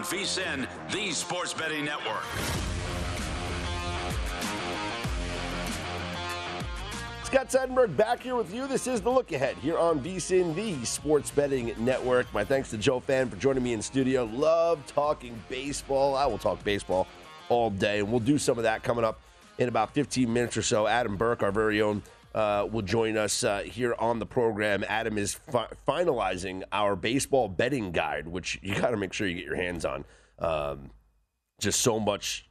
[0.00, 2.24] On VSIN, the Sports Betting Network.
[7.24, 8.66] Scott Seidenberg back here with you.
[8.66, 12.32] This is the look ahead here on VSIN, the Sports Betting Network.
[12.32, 14.24] My thanks to Joe Fann for joining me in studio.
[14.24, 16.16] Love talking baseball.
[16.16, 17.06] I will talk baseball
[17.50, 19.20] all day, and we'll do some of that coming up
[19.58, 20.86] in about 15 minutes or so.
[20.86, 22.02] Adam Burke, our very own,
[22.34, 24.84] uh, will join us uh, here on the program.
[24.88, 29.34] Adam is fi- finalizing our baseball betting guide, which you got to make sure you
[29.34, 30.04] get your hands on.
[30.38, 30.90] Um,
[31.60, 32.48] just so much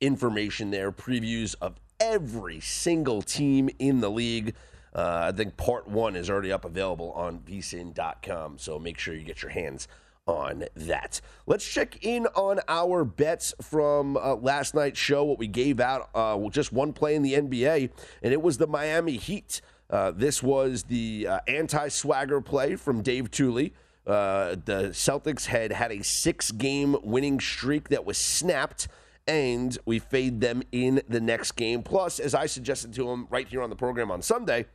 [0.00, 4.54] information there, previews of every single team in the league.
[4.94, 9.24] Uh, I think part one is already up available on vsin.com, so make sure you
[9.24, 9.86] get your hands
[10.28, 11.20] on that.
[11.46, 16.10] Let's check in on our bets from uh, last night's show, what we gave out,
[16.14, 17.90] uh, just one play in the NBA,
[18.22, 19.60] and it was the Miami Heat.
[19.90, 23.72] Uh, this was the uh, anti swagger play from Dave Tuley.
[24.06, 28.88] Uh, the Celtics had had a six game winning streak that was snapped
[29.26, 31.82] and we fade them in the next game.
[31.82, 34.66] Plus, as I suggested to him right here on the program on Sunday,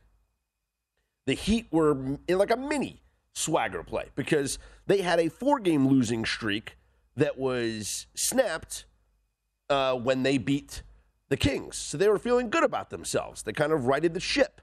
[1.26, 1.96] the Heat were
[2.28, 3.02] in like a mini
[3.34, 6.76] swagger play because they had a four game losing streak
[7.16, 8.86] that was snapped
[9.70, 10.82] uh, when they beat
[11.28, 11.76] the Kings.
[11.76, 13.42] So they were feeling good about themselves.
[13.42, 14.60] They kind of righted the ship.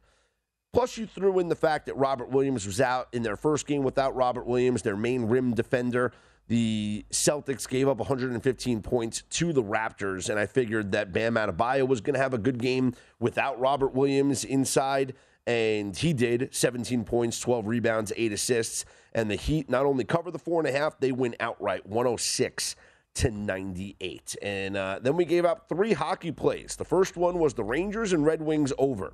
[0.74, 3.84] Plus, you threw in the fact that Robert Williams was out in their first game
[3.84, 6.14] without Robert Williams, their main rim defender.
[6.48, 11.88] The Celtics gave up 115 points to the Raptors, and I figured that Bam Adebayo
[11.88, 15.14] was going to have a good game without Robert Williams inside,
[15.46, 18.86] and he did 17 points, 12 rebounds, 8 assists.
[19.14, 22.76] And the Heat not only cover the four and a half, they win outright 106
[23.16, 24.36] to 98.
[24.42, 26.76] And uh, then we gave up three hockey plays.
[26.76, 29.14] The first one was the Rangers and Red Wings over.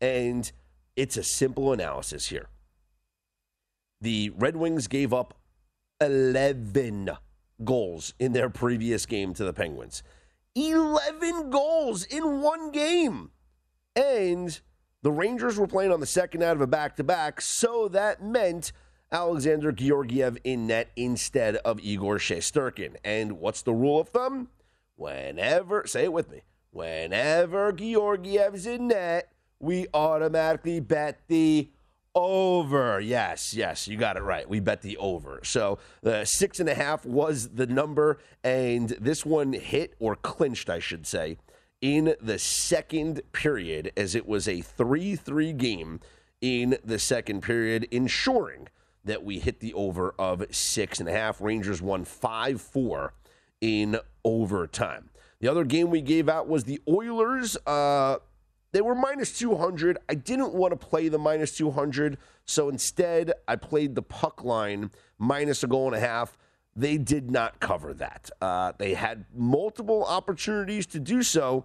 [0.00, 0.50] And
[0.96, 2.48] it's a simple analysis here.
[4.00, 5.34] The Red Wings gave up
[6.00, 7.10] 11
[7.64, 10.02] goals in their previous game to the Penguins.
[10.54, 13.30] 11 goals in one game.
[13.96, 14.60] And
[15.02, 18.22] the Rangers were playing on the second out of a back to back, so that
[18.22, 18.72] meant
[19.10, 22.96] Alexander Georgiev in net instead of Igor Shesterkin.
[23.02, 24.48] And what's the rule of thumb?
[24.96, 31.70] Whenever, say it with me, whenever Georgiev's in net, we automatically bet the
[32.14, 33.00] over.
[33.00, 34.48] Yes, yes, you got it right.
[34.48, 35.40] We bet the over.
[35.44, 40.68] So the six and a half was the number, and this one hit or clinched,
[40.68, 41.38] I should say,
[41.80, 46.00] in the second period, as it was a 3 3 game
[46.40, 48.68] in the second period, ensuring
[49.08, 51.40] that we hit the over of six and a half.
[51.40, 53.12] Rangers won 5 4
[53.60, 55.10] in overtime.
[55.40, 57.56] The other game we gave out was the Oilers.
[57.66, 58.18] Uh,
[58.72, 59.98] they were minus 200.
[60.08, 64.90] I didn't want to play the minus 200, so instead I played the puck line
[65.18, 66.36] minus a goal and a half.
[66.76, 68.30] They did not cover that.
[68.40, 71.64] Uh, they had multiple opportunities to do so.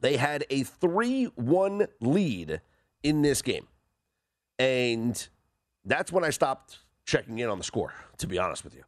[0.00, 2.60] They had a 3 1 lead
[3.02, 3.68] in this game.
[4.58, 5.28] And
[5.84, 8.82] that's when I stopped checking in on the score, to be honest with you,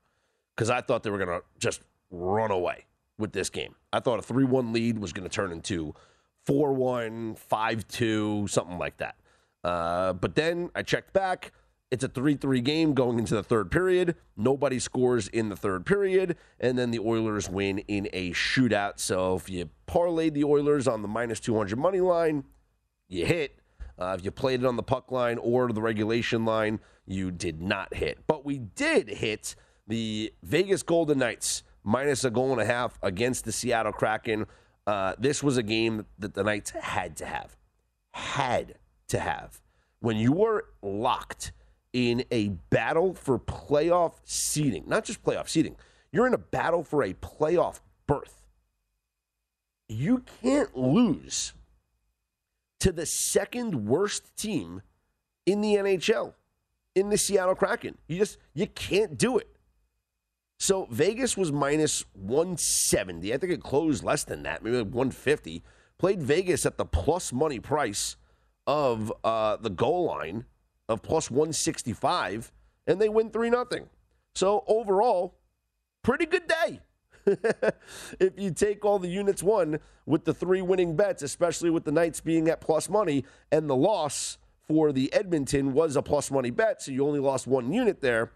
[0.54, 2.86] because I thought they were going to just run away
[3.18, 3.74] with this game.
[3.92, 5.94] I thought a 3 1 lead was going to turn into
[6.44, 9.16] 4 1, 5 2, something like that.
[9.64, 11.52] Uh, but then I checked back.
[11.90, 14.16] It's a 3 3 game going into the third period.
[14.36, 16.36] Nobody scores in the third period.
[16.60, 18.98] And then the Oilers win in a shootout.
[18.98, 22.44] So if you parlayed the Oilers on the minus 200 money line,
[23.08, 23.58] you hit.
[23.98, 27.62] Uh, if you played it on the puck line or the regulation line, you did
[27.62, 28.18] not hit.
[28.26, 29.54] But we did hit
[29.86, 34.46] the Vegas Golden Knights minus a goal and a half against the Seattle Kraken.
[34.86, 37.56] Uh, this was a game that the Knights had to have.
[38.12, 38.74] Had
[39.08, 39.60] to have.
[40.00, 41.52] When you are locked
[41.92, 45.76] in a battle for playoff seeding, not just playoff seeding,
[46.12, 48.42] you're in a battle for a playoff berth.
[49.88, 51.54] You can't lose
[52.80, 54.82] to the second worst team
[55.44, 56.34] in the NHL,
[56.94, 57.96] in the Seattle Kraken.
[58.08, 59.48] You just you can't do it.
[60.58, 63.32] So Vegas was minus 170.
[63.32, 65.62] I think it closed less than that, maybe like 150.
[65.98, 68.16] Played Vegas at the plus money price
[68.66, 70.44] of uh, the goal line
[70.88, 72.52] of plus 165,
[72.86, 73.66] and they win 3 0.
[74.34, 75.38] So overall,
[76.02, 76.80] pretty good day.
[78.20, 81.92] if you take all the units won with the three winning bets, especially with the
[81.92, 86.50] Knights being at plus money, and the loss for the Edmonton was a plus money
[86.50, 88.32] bet, so you only lost one unit there.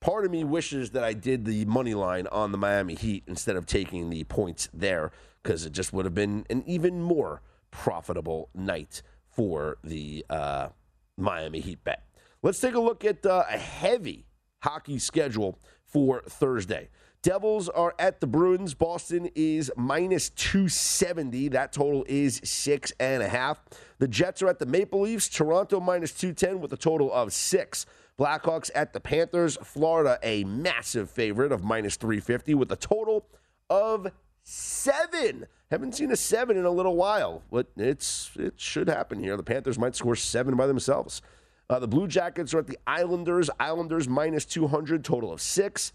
[0.00, 3.56] Part of me wishes that I did the money line on the Miami Heat instead
[3.56, 5.10] of taking the points there
[5.42, 7.40] because it just would have been an even more
[7.70, 10.68] profitable night for the uh,
[11.16, 12.04] Miami Heat bet.
[12.42, 14.26] Let's take a look at uh, a heavy
[14.62, 16.88] hockey schedule for Thursday.
[17.26, 18.72] Devils are at the Bruins.
[18.72, 21.48] Boston is minus 270.
[21.48, 23.58] That total is six and a half.
[23.98, 25.28] The Jets are at the Maple Leafs.
[25.28, 27.84] Toronto minus 210 with a total of six.
[28.16, 29.56] Blackhawks at the Panthers.
[29.56, 33.26] Florida, a massive favorite of minus 350 with a total
[33.68, 34.12] of
[34.44, 35.46] seven.
[35.72, 39.36] Haven't seen a seven in a little while, but it's it should happen here.
[39.36, 41.22] The Panthers might score seven by themselves.
[41.68, 43.50] Uh, the Blue Jackets are at the Islanders.
[43.58, 45.92] Islanders minus 200, total of six.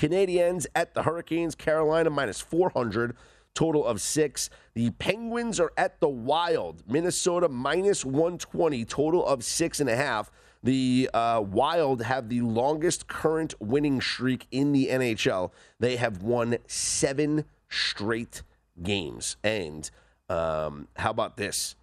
[0.00, 1.54] Canadiens at the Hurricanes.
[1.54, 3.14] Carolina minus 400,
[3.54, 4.48] total of six.
[4.72, 6.82] The Penguins are at the Wild.
[6.88, 10.32] Minnesota minus 120, total of six and a half.
[10.62, 15.52] The uh, Wild have the longest current winning streak in the NHL.
[15.78, 18.42] They have won seven straight
[18.82, 19.36] games.
[19.44, 19.90] And
[20.30, 21.76] um, how about this?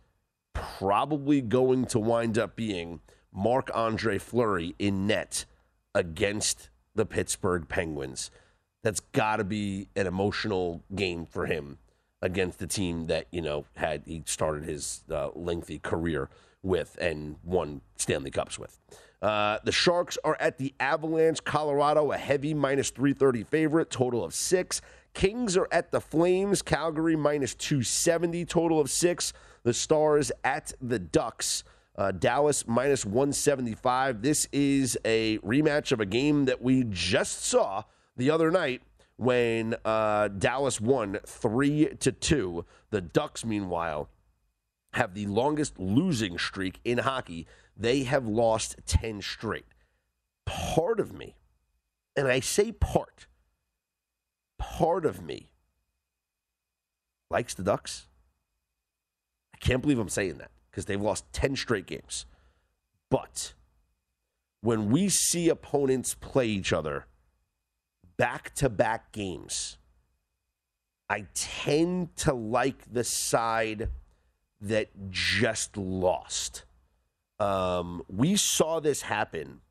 [0.54, 5.46] Probably going to wind up being Marc Andre Fleury in net
[5.94, 8.30] against the Pittsburgh Penguins.
[8.84, 11.78] That's got to be an emotional game for him
[12.22, 16.30] against the team that, you know, had he started his uh, lengthy career
[16.64, 18.78] with and won Stanley Cups with.
[19.22, 24.34] Uh, the Sharks are at the Avalanche, Colorado, a heavy minus 330 favorite, total of
[24.34, 24.82] six.
[25.14, 29.34] Kings are at the Flames, Calgary minus 270, total of six.
[29.64, 31.64] The Stars at the Ducks.
[31.98, 34.22] Uh, Dallas minus 175.
[34.22, 37.84] This is a rematch of a game that we just saw
[38.16, 38.84] the other night
[39.16, 42.66] when uh, Dallas won three to two.
[42.92, 44.10] The Ducks, meanwhile,
[44.94, 47.48] have the longest losing streak in hockey.
[47.76, 49.66] They have lost 10 straight.
[50.46, 51.36] Part of me,
[52.16, 53.26] and I say part,
[54.60, 55.50] part of me
[57.32, 58.08] likes the Ducks.
[59.54, 62.28] I can't believe I'm saying that because they've lost 10 straight games.
[63.10, 63.56] But
[64.62, 67.08] when we see opponents play each other
[68.16, 69.80] back to back games,
[71.10, 73.90] I tend to like the side
[74.62, 76.66] that just lost.
[77.40, 79.62] Um, we saw this happen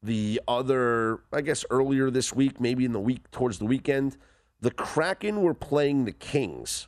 [0.00, 4.16] the other, I guess, earlier this week, maybe in the week towards the weekend.
[4.60, 6.86] The Kraken were playing the Kings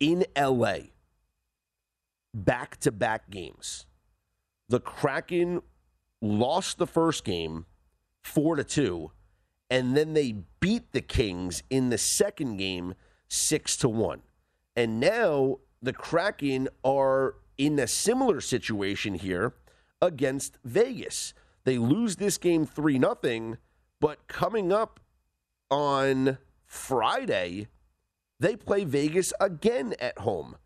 [0.00, 0.93] in LA
[2.34, 3.86] back to back games.
[4.68, 5.62] The Kraken
[6.20, 7.66] lost the first game
[8.22, 9.12] four to two,
[9.70, 12.94] and then they beat the Kings in the second game
[13.28, 14.22] six to one.
[14.76, 19.54] And now the Kraken are in a similar situation here
[20.02, 21.34] against Vegas.
[21.64, 23.58] They lose this game 3 nothing,
[24.00, 25.00] but coming up
[25.70, 27.68] on Friday,
[28.40, 30.56] they play Vegas again at home.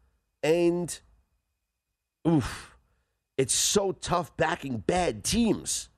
[0.42, 0.98] And
[2.28, 2.76] oof,
[3.36, 5.88] it's so tough backing bad teams.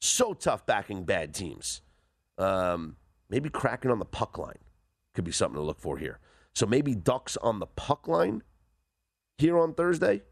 [0.00, 1.80] So tough backing bad teams.
[2.36, 2.96] Um,
[3.30, 4.58] maybe Kraken on the puck line
[5.14, 6.18] could be something to look for here.
[6.54, 8.42] So maybe Ducks on the puck line
[9.38, 10.22] here on Thursday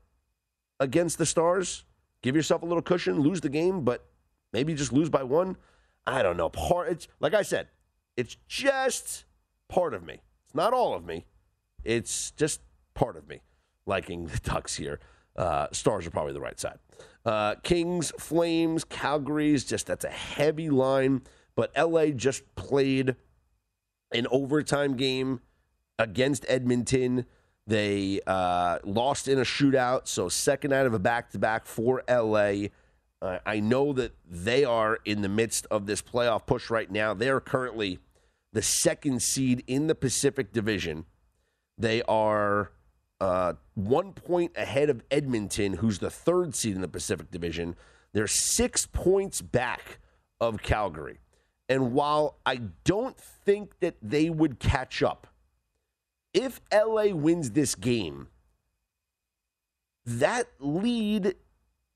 [0.78, 1.84] against the Stars.
[2.22, 4.06] Give yourself a little cushion, lose the game, but
[4.52, 5.56] maybe just lose by one.
[6.06, 6.48] I don't know.
[6.48, 7.68] Part it's like I said,
[8.16, 9.24] it's just
[9.68, 10.20] part of me.
[10.44, 11.26] It's not all of me.
[11.84, 12.60] It's just
[12.94, 13.40] part of me
[13.86, 15.00] liking the Ducks here.
[15.36, 16.78] Uh, stars are probably the right side.
[17.24, 21.22] Uh, Kings, Flames, Calgary's just that's a heavy line.
[21.54, 23.16] But LA just played
[24.12, 25.40] an overtime game
[25.98, 27.26] against Edmonton.
[27.66, 32.02] They uh, lost in a shootout, so second out of a back to back for
[32.08, 32.68] LA.
[33.20, 37.14] Uh, I know that they are in the midst of this playoff push right now.
[37.14, 38.00] They are currently
[38.52, 41.04] the second seed in the Pacific Division.
[41.78, 42.72] They are
[43.22, 47.76] uh, one point ahead of Edmonton, who's the third seed in the Pacific Division.
[48.12, 50.00] They're six points back
[50.40, 51.20] of Calgary.
[51.68, 55.28] And while I don't think that they would catch up,
[56.34, 58.26] if LA wins this game,
[60.04, 61.36] that lead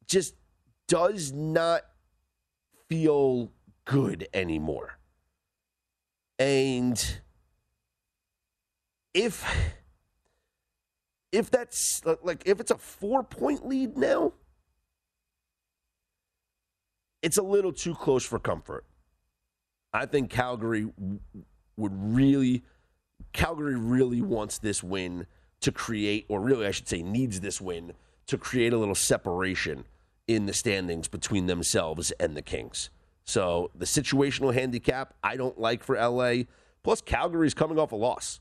[0.06, 0.36] just
[0.86, 1.82] does not
[2.88, 3.50] feel
[3.84, 5.00] good anymore.
[6.38, 7.20] And
[9.12, 9.44] if
[11.36, 14.32] if that's like if it's a 4 point lead now,
[17.20, 18.86] it's a little too close for comfort.
[19.92, 20.90] I think Calgary
[21.76, 22.64] would really
[23.34, 25.26] Calgary really wants this win
[25.60, 27.92] to create or really I should say needs this win
[28.28, 29.84] to create a little separation
[30.26, 32.88] in the standings between themselves and the Kings.
[33.24, 36.44] So the situational handicap I don't like for LA.
[36.82, 38.40] Plus Calgary's coming off a loss.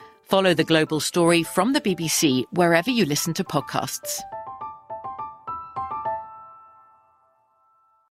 [0.31, 4.21] Follow the global story from the BBC wherever you listen to podcasts.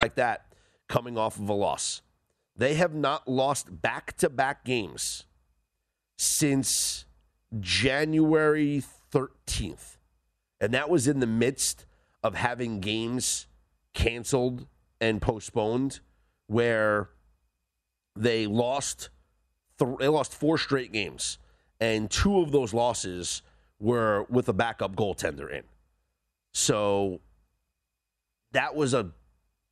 [0.01, 0.47] like that
[0.89, 2.01] coming off of a loss.
[2.55, 5.25] They have not lost back to back games
[6.17, 7.05] since
[7.59, 8.81] January
[9.13, 9.97] 13th.
[10.59, 11.85] And that was in the midst
[12.23, 13.45] of having games
[13.93, 14.65] canceled
[14.99, 15.99] and postponed
[16.47, 17.09] where
[18.15, 19.09] they lost
[19.77, 21.37] th- they lost four straight games
[21.79, 23.41] and two of those losses
[23.79, 25.63] were with a backup goaltender in.
[26.53, 27.21] So
[28.51, 29.11] that was a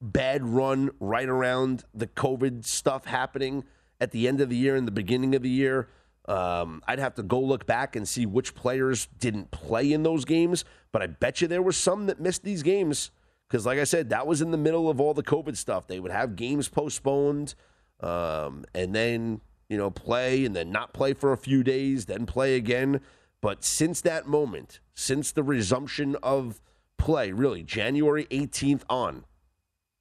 [0.01, 3.63] bad run right around the COVID stuff happening
[3.99, 5.89] at the end of the year and the beginning of the year.
[6.27, 10.25] Um, I'd have to go look back and see which players didn't play in those
[10.25, 13.11] games, but I bet you there were some that missed these games
[13.47, 15.87] because, like I said, that was in the middle of all the COVID stuff.
[15.87, 17.53] They would have games postponed
[17.99, 22.25] um, and then, you know, play and then not play for a few days, then
[22.25, 23.01] play again.
[23.41, 26.61] But since that moment, since the resumption of
[26.97, 29.25] play, really, January 18th on,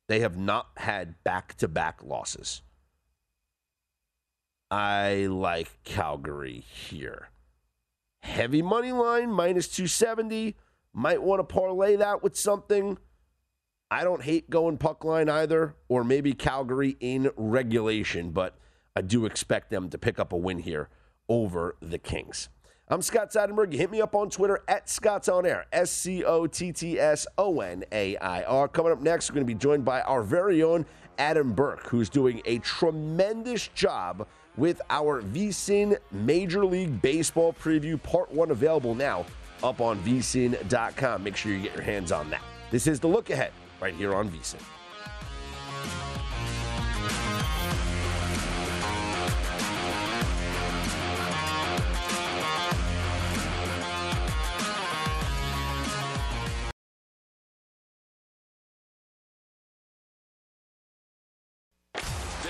[0.08, 2.62] they have not had back to back losses.
[4.70, 7.28] I like Calgary here.
[8.22, 10.56] Heavy money line, minus 270.
[10.92, 12.98] Might want to parlay that with something.
[13.90, 18.56] I don't hate going puck line either, or maybe Calgary in regulation, but
[18.96, 20.88] I do expect them to pick up a win here
[21.28, 22.48] over the Kings.
[22.86, 23.72] I'm Scott Seidenberg.
[23.72, 27.26] Hit me up on Twitter at Scott's On Air, S C O T T S
[27.36, 28.68] O N A I R.
[28.68, 30.86] Coming up next, we're going to be joined by our very own
[31.18, 38.30] Adam Burke, who's doing a tremendous job with our VSIN Major League Baseball preview, part
[38.30, 39.26] one, available now
[39.64, 41.24] up on vsin.com.
[41.24, 42.42] Make sure you get your hands on that.
[42.70, 44.60] This is the look ahead right here on VSIN.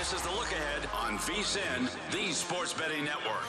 [0.05, 3.41] This is the look ahead on VSIN, the Sports Betting Network.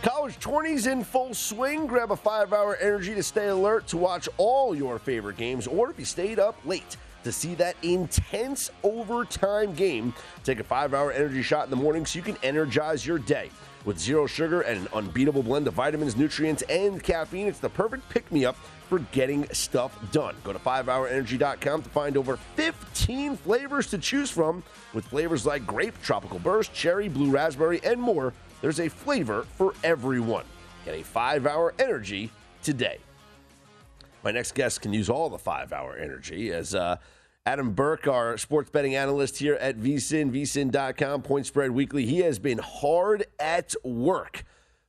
[0.00, 1.86] College 20s in full swing.
[1.86, 5.90] Grab a five hour energy to stay alert to watch all your favorite games, or
[5.90, 11.12] if you stayed up late to see that intense overtime game, take a five hour
[11.12, 13.50] energy shot in the morning so you can energize your day.
[13.84, 18.08] With zero sugar and an unbeatable blend of vitamins, nutrients, and caffeine, it's the perfect
[18.08, 18.56] pick me up
[18.88, 20.34] for getting stuff done.
[20.44, 24.62] Go to 5hourenergy.com to find over 15 flavors to choose from,
[24.94, 28.32] with flavors like grape, tropical burst, cherry, blue raspberry, and more.
[28.60, 30.44] There's a flavor for everyone.
[30.84, 32.30] Get a 5 hour energy
[32.62, 32.98] today.
[34.24, 36.96] My next guest can use all the 5 hour energy as uh,
[37.48, 42.04] Adam Burke, our sports betting analyst here at VSIN, vsin.com, Point Spread Weekly.
[42.04, 44.44] He has been hard at work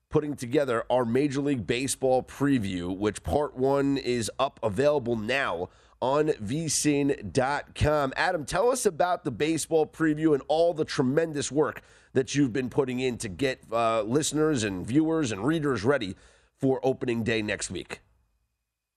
[0.09, 5.69] putting together our Major League Baseball preview, which part one is up available now
[6.01, 8.11] on vsin.com.
[8.17, 12.69] Adam, tell us about the baseball preview and all the tremendous work that you've been
[12.69, 16.13] putting in to get uh, listeners and viewers and readers ready
[16.57, 18.01] for opening day next week.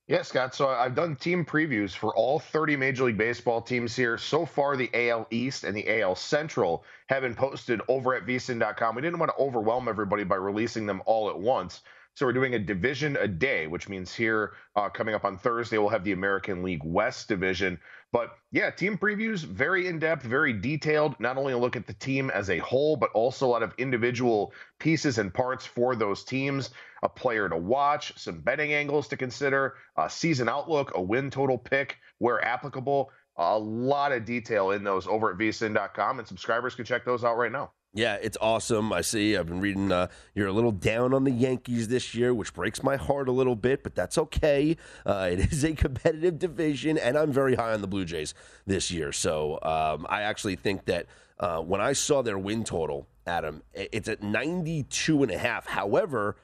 [0.08, 0.54] Yeah, Scott.
[0.54, 4.18] So I've done team previews for all 30 Major League Baseball teams here.
[4.18, 8.96] So far, the AL East and the AL Central have been posted over at vsin.com.
[8.96, 11.82] We didn't want to overwhelm everybody by releasing them all at once.
[12.14, 15.78] So we're doing a division a day, which means here uh, coming up on Thursday,
[15.78, 17.80] we'll have the American League West division.
[18.12, 21.18] But yeah, team previews, very in depth, very detailed.
[21.18, 23.72] Not only a look at the team as a whole, but also a lot of
[23.78, 26.70] individual pieces and parts for those teams.
[27.02, 31.56] A player to watch, some betting angles to consider, a season outlook, a win total
[31.56, 33.10] pick where applicable.
[33.36, 37.38] A lot of detail in those over at vsin.com, and subscribers can check those out
[37.38, 37.72] right now.
[37.94, 38.90] Yeah, it's awesome.
[38.90, 39.36] I see.
[39.36, 39.92] I've been reading.
[39.92, 43.32] Uh, you're a little down on the Yankees this year, which breaks my heart a
[43.32, 44.78] little bit, but that's okay.
[45.04, 48.32] Uh, it is a competitive division, and I'm very high on the Blue Jays
[48.66, 49.12] this year.
[49.12, 51.06] So um, I actually think that
[51.38, 55.66] uh, when I saw their win total, Adam, it's at 92 and a half.
[55.66, 56.36] However,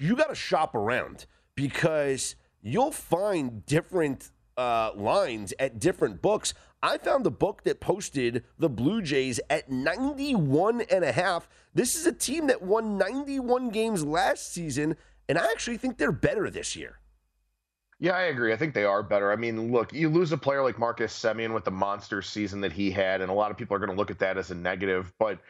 [0.00, 6.52] you got to shop around because you'll find different uh, lines at different books.
[6.82, 11.48] I found the book that posted the Blue Jays at 91 and a half.
[11.74, 14.96] This is a team that won 91 games last season,
[15.28, 17.00] and I actually think they're better this year.
[17.98, 18.52] Yeah, I agree.
[18.52, 19.32] I think they are better.
[19.32, 22.72] I mean, look, you lose a player like Marcus Semien with the monster season that
[22.72, 24.54] he had, and a lot of people are going to look at that as a
[24.54, 25.12] negative.
[25.18, 25.40] But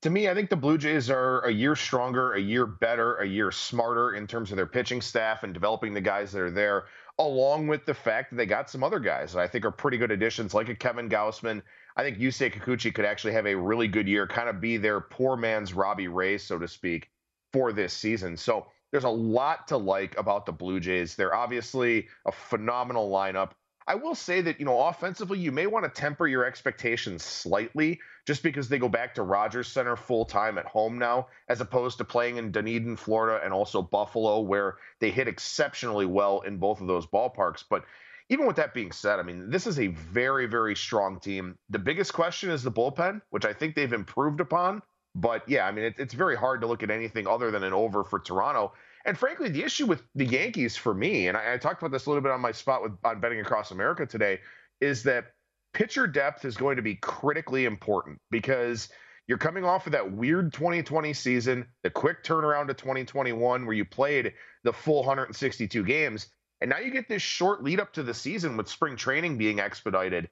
[0.00, 3.26] to me, I think the Blue Jays are a year stronger, a year better, a
[3.26, 6.86] year smarter in terms of their pitching staff and developing the guys that are there
[7.18, 9.98] along with the fact that they got some other guys that I think are pretty
[9.98, 11.62] good additions, like a Kevin Gausman.
[11.96, 15.00] I think Yusei Kikuchi could actually have a really good year, kind of be their
[15.00, 17.10] poor man's Robbie Ray, so to speak,
[17.52, 18.36] for this season.
[18.36, 21.14] So there's a lot to like about the Blue Jays.
[21.14, 23.50] They're obviously a phenomenal lineup.
[23.86, 28.00] I will say that, you know, offensively, you may want to temper your expectations slightly
[28.26, 31.98] just because they go back to Rogers Center full time at home now, as opposed
[31.98, 36.80] to playing in Dunedin, Florida, and also Buffalo, where they hit exceptionally well in both
[36.80, 37.64] of those ballparks.
[37.68, 37.84] But
[38.28, 41.58] even with that being said, I mean, this is a very, very strong team.
[41.70, 44.82] The biggest question is the bullpen, which I think they've improved upon.
[45.14, 47.72] But yeah, I mean, it, it's very hard to look at anything other than an
[47.72, 48.72] over for Toronto.
[49.04, 52.06] And frankly, the issue with the Yankees for me, and I, I talked about this
[52.06, 54.40] a little bit on my spot with on betting across America today,
[54.80, 55.32] is that
[55.72, 58.88] pitcher depth is going to be critically important because
[59.26, 63.84] you're coming off of that weird 2020 season, the quick turnaround to 2021 where you
[63.84, 64.34] played
[64.64, 66.28] the full 162 games.
[66.60, 69.58] And now you get this short lead up to the season with spring training being
[69.58, 70.28] expedited.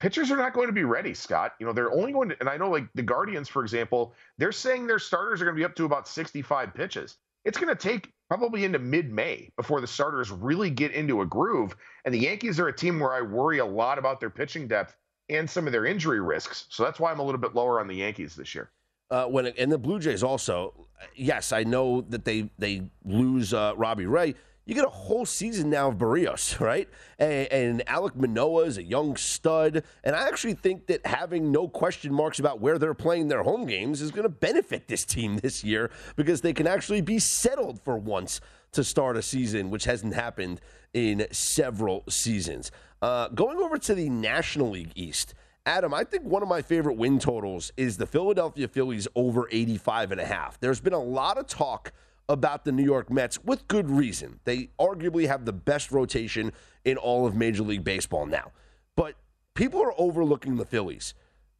[0.00, 1.52] Pitchers are not going to be ready, Scott.
[1.60, 4.52] You know, they're only going to, and I know like the Guardians, for example, they're
[4.52, 7.16] saying their starters are going to be up to about 65 pitches.
[7.44, 11.26] It's going to take probably into mid May before the starters really get into a
[11.26, 11.76] groove.
[12.04, 14.96] And the Yankees are a team where I worry a lot about their pitching depth
[15.28, 16.66] and some of their injury risks.
[16.70, 18.70] So that's why I'm a little bit lower on the Yankees this year.
[19.10, 23.74] Uh, when and the Blue Jays also, yes, I know that they they lose uh,
[23.76, 24.34] Robbie Ray.
[24.64, 26.88] You get a whole season now of Berrios, right?
[27.18, 31.68] And, and Alek Manoah is a young stud, and I actually think that having no
[31.68, 35.36] question marks about where they're playing their home games is going to benefit this team
[35.42, 38.40] this year because they can actually be settled for once
[38.72, 40.60] to start a season, which hasn't happened
[40.94, 42.70] in several seasons.
[43.02, 45.34] Uh, going over to the National League East,
[45.66, 50.12] Adam, I think one of my favorite win totals is the Philadelphia Phillies over 85
[50.12, 50.58] and a half.
[50.58, 51.92] There's been a lot of talk
[52.28, 54.40] about the New York Mets with good reason.
[54.44, 56.52] They arguably have the best rotation
[56.84, 58.52] in all of Major League Baseball now.
[58.96, 59.16] But
[59.54, 61.14] people are overlooking the Phillies.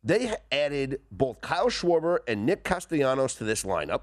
[0.05, 4.03] They added both Kyle Schwarber and Nick Castellanos to this lineup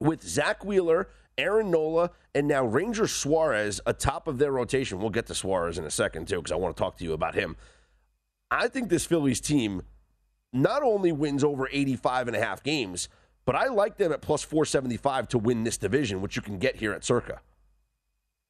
[0.00, 4.98] with Zack Wheeler, Aaron Nola, and now Ranger Suarez atop of their rotation.
[4.98, 7.12] We'll get to Suarez in a second, too, because I want to talk to you
[7.12, 7.56] about him.
[8.50, 9.82] I think this Phillies team
[10.52, 13.08] not only wins over 85 and a half games–
[13.44, 16.76] but I like them at plus 475 to win this division, which you can get
[16.76, 17.40] here at Circa.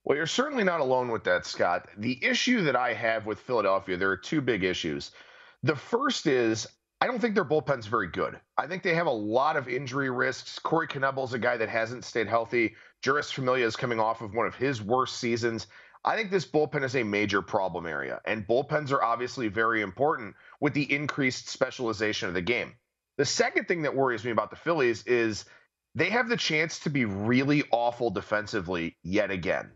[0.04, 1.88] Well, you're certainly not alone with that, Scott.
[1.96, 5.12] The issue that I have with Philadelphia, there are two big issues.
[5.62, 6.66] The first is
[7.00, 8.38] I don't think their bullpen's very good.
[8.56, 10.58] I think they have a lot of injury risks.
[10.58, 12.74] Corey Knebel's a guy that hasn't stayed healthy.
[13.02, 15.66] Jeurys Familia is coming off of one of his worst seasons.
[16.04, 20.34] I think this bullpen is a major problem area, and bullpens are obviously very important
[20.60, 22.74] with the increased specialization of the game.
[23.18, 25.44] The second thing that worries me about the Phillies is
[25.94, 29.72] they have the chance to be really awful defensively yet again.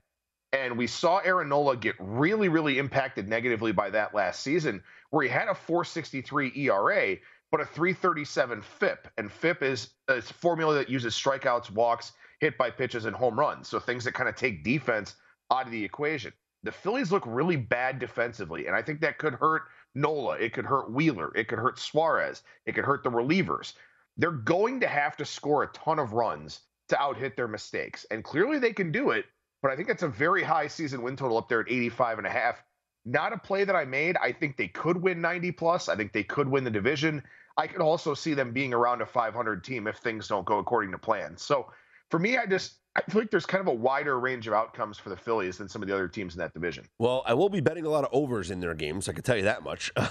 [0.53, 5.23] And we saw Aaron Nola get really, really impacted negatively by that last season, where
[5.23, 7.17] he had a 463 ERA,
[7.51, 9.09] but a 337 FIP.
[9.19, 13.69] And FIP is a formula that uses strikeouts, walks, hit by pitches and home runs.
[13.69, 15.15] So things that kind of take defense
[15.53, 16.33] out of the equation.
[16.63, 19.63] The Phillies look really bad defensively, and I think that could hurt
[19.95, 20.37] Nola.
[20.37, 21.33] It could hurt Wheeler.
[21.37, 22.43] It could hurt Suarez.
[22.67, 23.75] It could hurt the relievers.
[24.17, 28.07] They're going to have to score a ton of runs to out hit their mistakes.
[28.11, 29.27] And clearly they can do it,
[29.63, 32.27] but I think it's a very high season win total up there at 85 and
[32.27, 32.63] a half.
[33.05, 34.17] Not a play that I made.
[34.17, 35.89] I think they could win 90 plus.
[35.89, 37.23] I think they could win the division.
[37.57, 40.91] I could also see them being around a 500 team if things don't go according
[40.93, 41.37] to plan.
[41.37, 41.71] So
[42.11, 44.99] for me, I just I feel like there's kind of a wider range of outcomes
[44.99, 46.85] for the Phillies than some of the other teams in that division.
[46.99, 49.09] Well, I will be betting a lot of overs in their games.
[49.09, 49.93] I can tell you that much.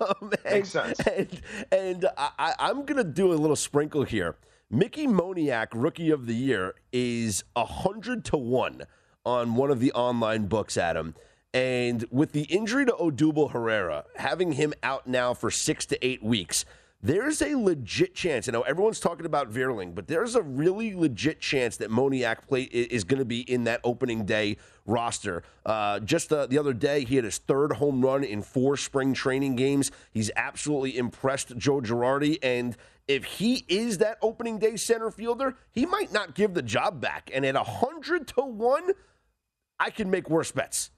[0.00, 1.00] Um, and, Makes sense.
[1.00, 4.36] And, and I, I'm going to do a little sprinkle here.
[4.70, 8.82] Mickey Moniak, Rookie of the Year, is hundred to one
[9.26, 10.78] on one of the online books.
[10.78, 11.14] Adam,
[11.52, 16.22] and with the injury to Odubel Herrera, having him out now for six to eight
[16.22, 16.64] weeks
[17.00, 18.48] there's a legit chance.
[18.48, 22.62] I know everyone's talking about Vierling, but there's a really legit chance that Moniak play
[22.62, 25.44] is going to be in that opening day roster.
[25.64, 29.14] Uh, just the, the other day, he had his third home run in four spring
[29.14, 29.92] training games.
[30.10, 35.86] He's absolutely impressed Joe Girardi, and if he is that opening day center fielder, he
[35.86, 37.30] might not give the job back.
[37.32, 38.90] And at hundred to one,
[39.78, 40.90] I can make worse bets.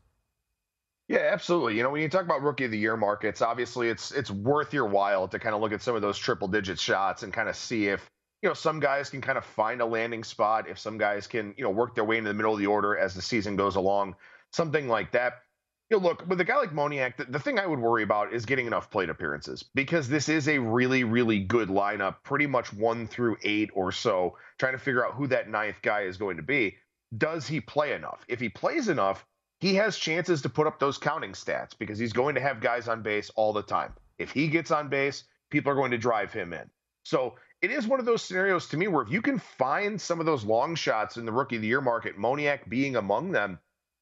[1.10, 1.76] Yeah, absolutely.
[1.76, 4.72] You know, when you talk about rookie of the year markets, obviously it's it's worth
[4.72, 7.48] your while to kind of look at some of those triple digit shots and kind
[7.48, 8.08] of see if
[8.42, 11.52] you know some guys can kind of find a landing spot, if some guys can
[11.56, 13.74] you know work their way into the middle of the order as the season goes
[13.74, 14.14] along,
[14.52, 15.42] something like that.
[15.90, 18.32] You know, look with a guy like Moniak, the, the thing I would worry about
[18.32, 22.72] is getting enough plate appearances because this is a really really good lineup, pretty much
[22.72, 26.36] one through eight or so, trying to figure out who that ninth guy is going
[26.36, 26.76] to be.
[27.18, 28.24] Does he play enough?
[28.28, 29.26] If he plays enough
[29.60, 32.88] he has chances to put up those counting stats because he's going to have guys
[32.88, 33.92] on base all the time.
[34.18, 36.68] If he gets on base, people are going to drive him in.
[37.04, 40.18] So it is one of those scenarios to me where if you can find some
[40.18, 43.58] of those long shots in the rookie of the year market, Moniak being among them,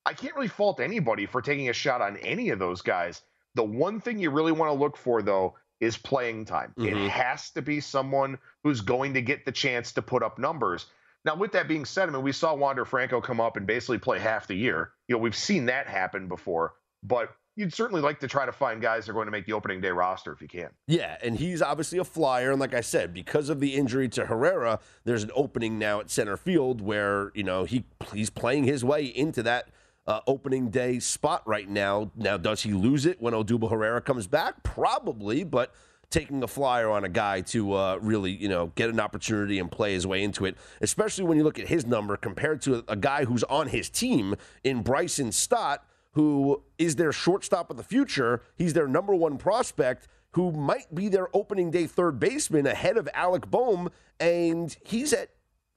[0.07, 3.23] I can't really fault anybody for taking a shot on any of those guys.
[3.55, 6.73] The one thing you really want to look for, though, is playing time.
[6.79, 6.97] Mm-hmm.
[6.97, 10.87] It has to be someone who's going to get the chance to put up numbers.
[11.29, 13.99] Now, with that being said, I mean, we saw Wander Franco come up and basically
[13.99, 14.93] play half the year.
[15.09, 18.81] You know, we've seen that happen before, but you'd certainly like to try to find
[18.81, 20.71] guys that are going to make the opening day roster if you can.
[20.87, 22.53] Yeah, and he's obviously a flyer.
[22.53, 26.09] And like I said, because of the injury to Herrera, there's an opening now at
[26.09, 29.69] center field where, you know, he he's playing his way into that
[30.07, 32.11] uh, opening day spot right now.
[32.17, 34.63] Now, does he lose it when Odubel Herrera comes back?
[34.63, 35.75] Probably, but
[36.11, 39.71] taking a flyer on a guy to uh, really, you know, get an opportunity and
[39.71, 42.97] play his way into it, especially when you look at his number compared to a,
[42.97, 48.43] guy who's on his team in Bryson Stott, who is their shortstop of the future.
[48.57, 53.09] He's their number one prospect who might be their opening day third baseman ahead of
[53.15, 55.31] Alec Bohm, and he's at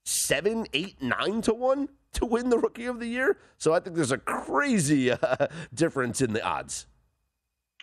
[0.03, 3.37] seven, eight, nine to one to win the Rookie of the Year.
[3.57, 6.87] So I think there's a crazy uh, difference in the odds.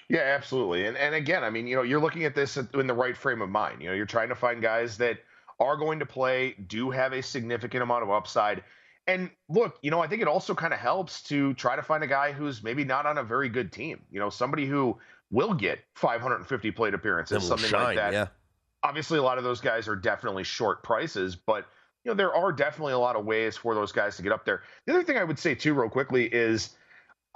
[0.09, 0.87] Yeah, absolutely.
[0.87, 3.43] And and again, I mean, you know, you're looking at this in the right frame
[3.43, 3.83] of mind.
[3.83, 5.19] You know, you're trying to find guys that
[5.61, 8.63] are going to play, do have a significant amount of upside.
[9.07, 12.05] And look, you know, I think it also kind of helps to try to find
[12.05, 14.01] a guy who's maybe not on a very good team.
[14.11, 14.99] You know, somebody who
[15.31, 18.13] will get 550 plate appearances, something shine, like that.
[18.13, 18.27] Yeah.
[18.83, 21.67] Obviously, a lot of those guys are definitely short prices, but
[22.05, 24.45] you know, there are definitely a lot of ways for those guys to get up
[24.45, 24.63] there.
[24.87, 26.71] The other thing I would say too, real quickly, is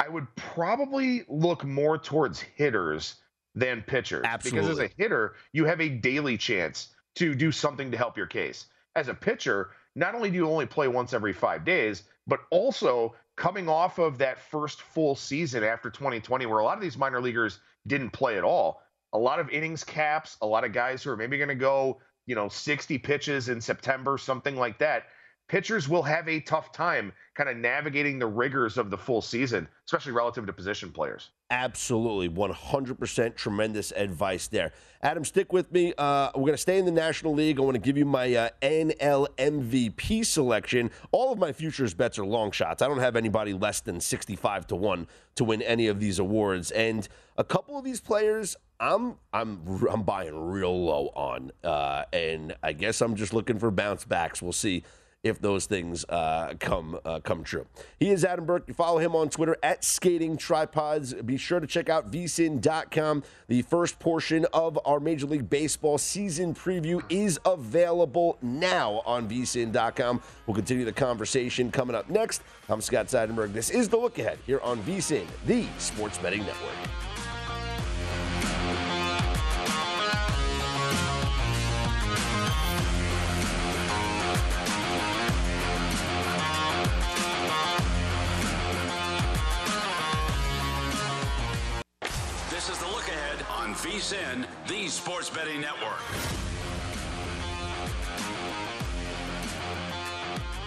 [0.03, 3.17] I would probably look more towards hitters
[3.55, 4.25] than pitchers.
[4.25, 4.61] Absolutely.
[4.61, 8.27] Because as a hitter, you have a daily chance to do something to help your
[8.27, 8.67] case.
[8.97, 13.15] As a pitcher, not only do you only play once every five days, but also
[13.37, 17.21] coming off of that first full season after 2020, where a lot of these minor
[17.21, 18.83] leaguers didn't play at all.
[19.13, 22.01] A lot of innings caps, a lot of guys who are maybe going to go,
[22.27, 25.05] you know, 60 pitches in September, something like that
[25.49, 29.69] pitchers will have a tough time kind of navigating the rigors of the full season,
[29.87, 31.31] especially relative to position players.
[31.51, 34.73] Absolutely, 100% tremendous advice there.
[35.03, 35.93] Adam, stick with me.
[35.99, 37.59] Uh, we're going to stay in the National League.
[37.59, 40.91] I want to give you my uh, NL MVP selection.
[41.11, 42.83] All of my futures bets are long shots.
[42.83, 46.71] I don't have anybody less than 65 to 1 to win any of these awards.
[46.71, 52.57] And a couple of these players, I'm I'm I'm buying real low on, uh, and
[52.65, 54.43] I guess I'm just looking for bounce backs.
[54.43, 54.83] We'll see
[55.23, 57.67] if those things uh, come uh, come true.
[57.99, 58.65] He is Adam Burke.
[58.67, 61.15] You follow him on Twitter at Skating Tripods.
[61.15, 63.23] Be sure to check out vsin.com.
[63.49, 70.23] The first portion of our Major League Baseball season preview is available now on vsin.com.
[70.47, 72.43] We'll continue the conversation coming up next.
[72.69, 73.53] I'm Scott Seidenberg.
[73.53, 77.12] This is the look ahead here on vsin, the Sports Betting Network.
[94.03, 96.01] The Sports Betting Network.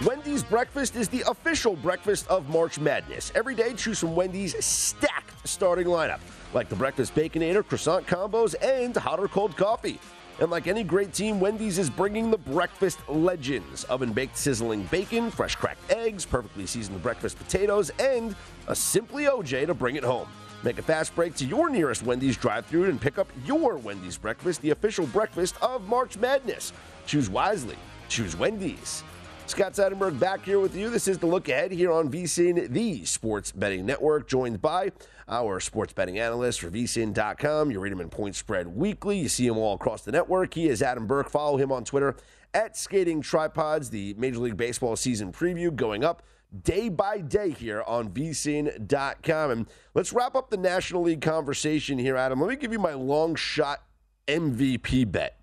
[0.06, 3.32] Wendy's breakfast is the official breakfast of March Madness.
[3.34, 6.20] Every day, choose from Wendy's stacked starting lineup,
[6.54, 10.00] like the breakfast baconator, croissant combos, and hot or cold coffee.
[10.40, 15.30] And like any great team, Wendy's is bringing the breakfast legends oven baked sizzling bacon,
[15.30, 18.34] fresh cracked eggs, perfectly seasoned breakfast potatoes, and
[18.68, 20.26] a Simply OJ to bring it home.
[20.62, 24.16] Make a fast break to your nearest Wendy's drive thru and pick up your Wendy's
[24.16, 26.72] breakfast, the official breakfast of March Madness.
[27.06, 27.76] Choose wisely.
[28.08, 29.02] Choose Wendy's.
[29.46, 30.90] Scott Seidenberg back here with you.
[30.90, 34.90] This is the look ahead here on VSIN, the sports betting network, joined by
[35.28, 37.70] our sports betting analyst for VSIN.com.
[37.70, 39.18] You read him in Point Spread Weekly.
[39.18, 40.54] You see him all across the network.
[40.54, 41.30] He is Adam Burke.
[41.30, 42.16] Follow him on Twitter
[42.54, 46.24] at Skating Tripods, the Major League Baseball season preview going up
[46.62, 49.50] day by day here on VSIN.com.
[49.50, 52.40] And let's wrap up the National League conversation here, Adam.
[52.40, 53.82] Let me give you my long shot
[54.26, 55.40] MVP bet.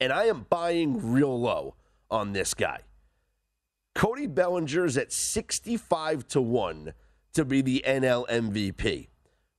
[0.00, 1.74] And I am buying real low
[2.10, 2.80] on this guy.
[3.94, 6.92] Cody Bellinger's at 65 to 1
[7.34, 9.08] to be the NL MVP.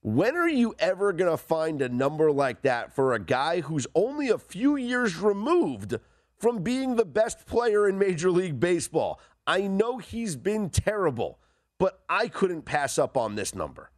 [0.02, 3.86] When are you ever going to find a number like that for a guy who's
[3.94, 5.96] only a few years removed
[6.38, 9.20] from being the best player in Major League Baseball?
[9.50, 11.40] I know he's been terrible,
[11.80, 13.90] but I couldn't pass up on this number.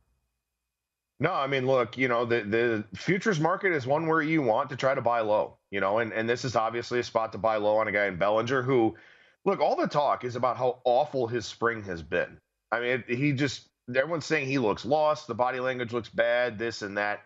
[1.20, 4.70] No, I mean, look, you know, the the futures market is one where you want
[4.70, 7.38] to try to buy low, you know, and, and this is obviously a spot to
[7.38, 8.96] buy low on a guy in Bellinger who
[9.44, 12.40] look, all the talk is about how awful his spring has been.
[12.72, 16.82] I mean, he just everyone's saying he looks lost, the body language looks bad, this
[16.82, 17.24] and that.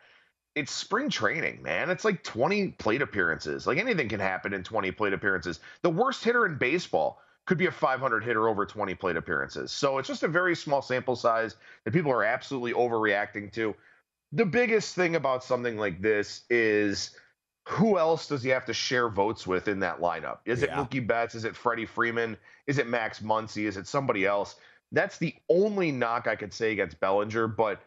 [0.56, 1.92] It's spring training, man.
[1.92, 3.68] It's like 20 plate appearances.
[3.68, 5.60] Like anything can happen in 20 plate appearances.
[5.84, 9.72] The worst hitter in baseball could be a 500 hitter over 20 plate appearances.
[9.72, 13.76] So it's just a very small sample size that people are absolutely overreacting to.
[14.32, 17.12] The biggest thing about something like this is
[17.68, 20.40] who else does he have to share votes with in that lineup?
[20.46, 21.36] Is it Mookie Betts?
[21.36, 22.38] Is it Freddie Freeman?
[22.68, 23.66] Is it Max Muncy?
[23.66, 24.56] Is it somebody else?
[24.92, 27.48] That's the only knock I could say against Bellinger.
[27.48, 27.82] But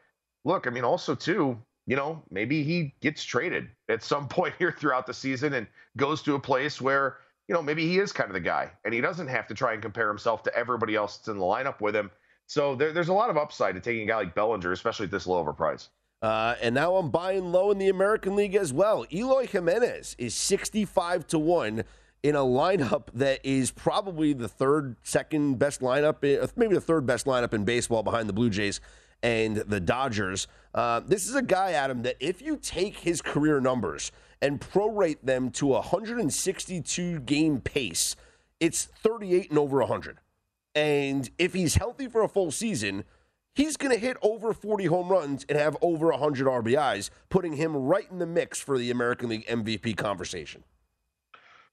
[0.45, 4.75] look, I mean, also too, you know, maybe he gets traded at some point here
[4.77, 5.67] throughout the season and
[5.97, 7.19] goes to a place where,
[7.49, 9.73] you know, maybe he is kind of the guy and he doesn't have to try
[9.73, 12.11] and compare himself to everybody else that's in the lineup with him.
[12.47, 15.11] So there, there's a lot of upside to taking a guy like Bellinger, especially at
[15.11, 15.89] this low of a price.
[16.21, 19.07] Uh, and now I'm buying low in the American League as well.
[19.13, 21.85] Eloy Jimenez is 65 to 1
[22.23, 27.07] in a lineup that is probably the third, second best lineup, eh, maybe the third
[27.07, 28.81] best lineup in baseball behind the Blue Jays
[29.23, 30.49] and the Dodgers.
[30.75, 35.19] Uh, this is a guy, Adam, that if you take his career numbers and prorate
[35.23, 38.17] them to a 162 game pace,
[38.61, 40.19] it's 38 and over 100.
[40.75, 43.05] And if he's healthy for a full season,
[43.55, 47.77] he's going to hit over 40 home runs and have over 100 RBIs, putting him
[47.77, 50.63] right in the mix for the American League MVP conversation.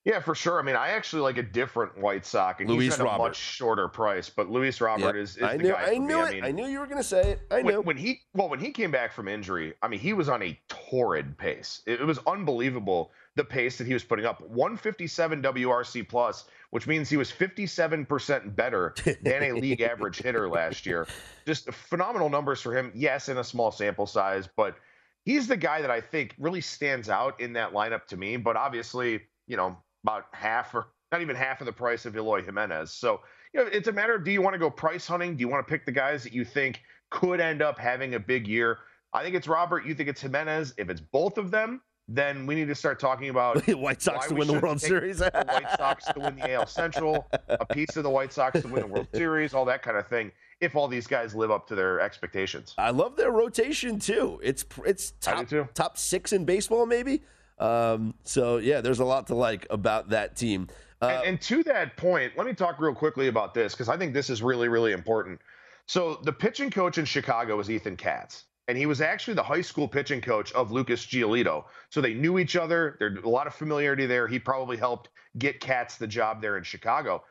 [0.06, 0.60] Yeah, for sure.
[0.60, 3.24] I mean, I actually like a different White Sox, and Luis he's at Robert.
[3.24, 4.30] a much shorter price.
[4.30, 5.16] But Luis Robert Yep.
[5.16, 5.84] is, is I the knew, guy.
[5.94, 6.22] I knew me.
[6.22, 6.26] it.
[6.26, 7.42] I, mean, I knew you were going to say it.
[7.50, 7.78] I knew.
[7.78, 10.44] when, when he well when he came back from injury, I mean, he was on
[10.44, 11.82] a torrid pace.
[11.88, 14.42] It, it was unbelievable the pace that he was putting up.
[14.42, 20.86] 157 WRC plus, which means he was 57% better than a league average hitter last
[20.86, 21.08] year.
[21.48, 22.92] Just phenomenal numbers for him.
[22.94, 24.76] Yes, in a small sample size, but
[25.24, 28.38] he's the guy that I think really stands out in that lineup to me.
[28.38, 32.44] But obviously, you know, about half or not even half of the price of Eloy
[32.44, 32.92] Jimenez.
[32.92, 33.22] So,
[33.54, 35.36] you know, it's a matter of do you want to go price hunting?
[35.36, 38.20] Do you want to pick the guys that you think could end up having a
[38.20, 38.80] big year?
[39.14, 39.86] I think it's Robert.
[39.86, 40.74] You think it's Jimenez.
[40.78, 44.36] If it's both of them, then we need to start talking about White Sox to
[44.36, 45.20] win the World Series.
[45.20, 48.68] the White Sox to win the AL Central, a piece of the White Sox to
[48.68, 50.32] win the World Series, all that kind of thing.
[50.62, 52.76] If all these guys live up to their expectations.
[52.78, 54.40] I love their rotation too.
[54.44, 57.22] It's it's top top six in baseball, maybe.
[57.58, 60.68] Um, so yeah, there's a lot to like about that team.
[61.02, 63.98] Uh, and, and to that point, let me talk real quickly about this because I
[63.98, 65.42] think this is really, really important.
[65.88, 69.62] So the pitching coach in Chicago is Ethan Katz, and he was actually the high
[69.62, 71.66] school pitching coach of Lucas Giolito.
[71.90, 72.96] So they knew each other.
[73.00, 74.28] There's a lot of familiarity there.
[74.28, 77.24] He probably helped get Katz the job there in Chicago.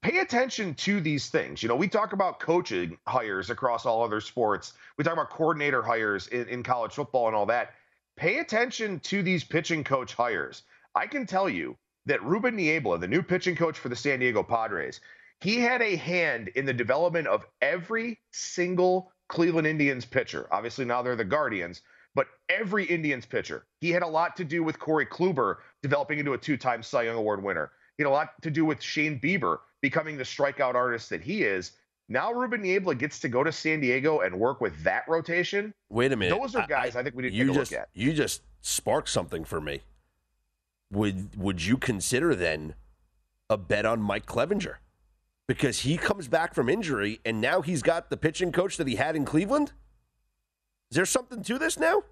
[0.00, 1.62] Pay attention to these things.
[1.62, 4.72] You know, we talk about coaching hires across all other sports.
[4.96, 7.74] We talk about coordinator hires in, in college football and all that.
[8.16, 10.62] Pay attention to these pitching coach hires.
[10.94, 14.42] I can tell you that Ruben Niebla, the new pitching coach for the San Diego
[14.42, 15.00] Padres,
[15.40, 20.46] he had a hand in the development of every single Cleveland Indians pitcher.
[20.52, 21.82] Obviously, now they're the Guardians,
[22.14, 23.66] but every Indians pitcher.
[23.80, 27.02] He had a lot to do with Corey Kluber developing into a two time Cy
[27.02, 27.72] Young Award winner.
[27.96, 31.42] He had a lot to do with Shane Bieber becoming the strikeout artist that he
[31.42, 31.72] is.
[32.08, 35.72] Now Ruben Niebla gets to go to San Diego and work with that rotation.
[35.88, 36.38] Wait a minute.
[36.38, 37.88] Those are guys I, I think we need to just, look at.
[37.94, 39.80] You just sparked something for me.
[40.90, 42.74] Would would you consider then
[43.48, 44.76] a bet on Mike Clevinger?
[45.46, 48.96] Because he comes back from injury and now he's got the pitching coach that he
[48.96, 49.72] had in Cleveland?
[50.90, 52.02] Is there something to this now?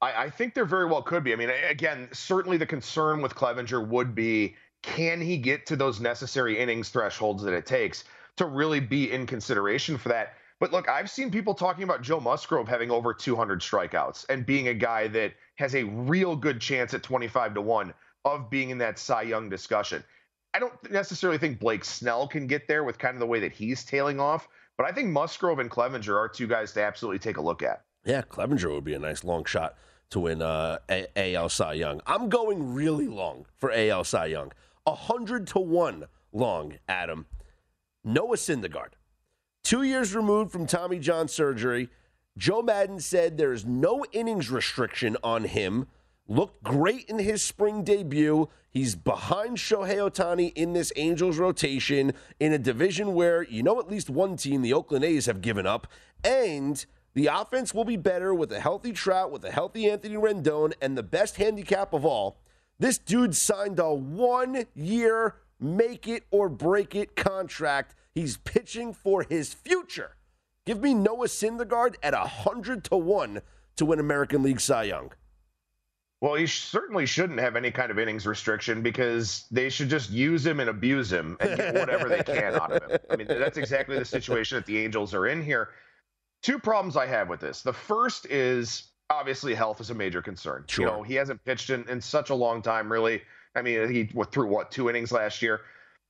[0.00, 1.32] I, I think there very well could be.
[1.32, 6.00] I mean, again, certainly the concern with Clevinger would be can he get to those
[6.00, 8.04] necessary innings thresholds that it takes
[8.36, 10.34] to really be in consideration for that?
[10.60, 14.68] But look, I've seen people talking about Joe Musgrove having over 200 strikeouts and being
[14.68, 17.94] a guy that has a real good chance at 25 to 1
[18.26, 20.04] of being in that Cy Young discussion.
[20.52, 23.52] I don't necessarily think Blake Snell can get there with kind of the way that
[23.52, 27.38] he's tailing off, but I think Musgrove and Clevinger are two guys to absolutely take
[27.38, 27.84] a look at.
[28.04, 29.76] Yeah, Clevinger would be a nice long shot
[30.10, 32.00] to win uh, a- AL Cy Young.
[32.06, 34.52] I'm going really long for AL Cy Young.
[34.84, 37.26] 100 to 1 long, Adam.
[38.04, 38.90] Noah Syndergaard.
[39.62, 41.90] Two years removed from Tommy John surgery,
[42.36, 45.86] Joe Maddon said there's no innings restriction on him.
[46.26, 48.48] Looked great in his spring debut.
[48.70, 53.90] He's behind Shohei Ohtani in this Angels rotation in a division where you know at
[53.90, 55.88] least one team, the Oakland A's, have given up.
[56.22, 56.84] And
[57.14, 60.96] the offense will be better with a healthy Trout, with a healthy Anthony Rendon, and
[60.96, 62.38] the best handicap of all.
[62.78, 67.94] This dude signed a one year make it or break it contract.
[68.14, 70.16] He's pitching for his future.
[70.66, 73.40] Give me Noah Syndergaard at 100 to 1
[73.76, 75.12] to win American League Cy Young.
[76.20, 80.44] Well, he certainly shouldn't have any kind of innings restriction because they should just use
[80.44, 82.98] him and abuse him and get whatever they can out of him.
[83.10, 85.70] I mean, that's exactly the situation that the Angels are in here.
[86.42, 87.62] Two problems I have with this.
[87.62, 90.64] The first is obviously health is a major concern.
[90.68, 90.84] Sure.
[90.84, 93.22] You know, he hasn't pitched in, in such a long time, really.
[93.54, 95.60] I mean, he through what two innings last year.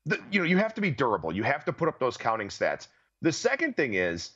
[0.06, 1.34] The, you know, you have to be durable.
[1.34, 2.88] You have to put up those counting stats.
[3.22, 4.32] The second thing is,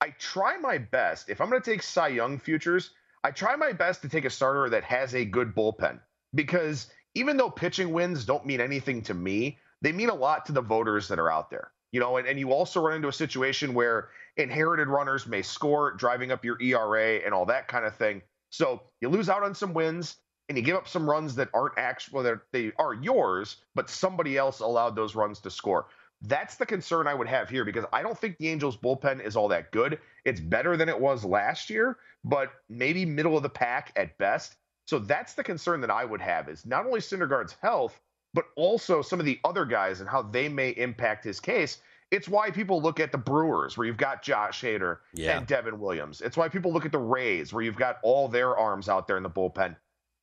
[0.00, 1.28] I try my best.
[1.28, 2.90] If I'm going to take Cy Young futures,
[3.24, 5.98] I try my best to take a starter that has a good bullpen
[6.34, 10.52] because even though pitching wins don't mean anything to me, they mean a lot to
[10.52, 11.72] the voters that are out there.
[11.90, 15.92] You know, and, and you also run into a situation where inherited runners may score,
[15.92, 18.22] driving up your ERA and all that kind of thing.
[18.50, 20.16] So you lose out on some wins
[20.48, 24.36] and you give up some runs that aren't actual that they are yours, but somebody
[24.36, 25.86] else allowed those runs to score.
[26.22, 29.36] That's the concern I would have here because I don't think the Angels bullpen is
[29.36, 29.98] all that good.
[30.24, 34.56] It's better than it was last year, but maybe middle of the pack at best.
[34.86, 38.00] So that's the concern that I would have is not only Syndergaard's health,
[38.34, 41.78] but also some of the other guys and how they may impact his case.
[42.10, 45.36] It's why people look at the Brewers, where you've got Josh Hader Yeah.
[45.38, 46.20] and Devin Williams.
[46.22, 49.18] It's why people look at the Rays, where you've got all their arms out there
[49.18, 49.76] in the bullpen.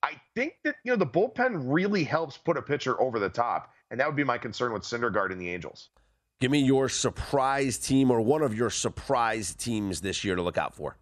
[0.05, 3.73] I think that you know the bullpen really helps put a pitcher over the top,
[3.89, 5.89] and that would be my concern with Syndergaard and the Angels.
[6.39, 10.57] Give me your surprise team or one of your surprise teams this year to look
[10.57, 10.97] out for.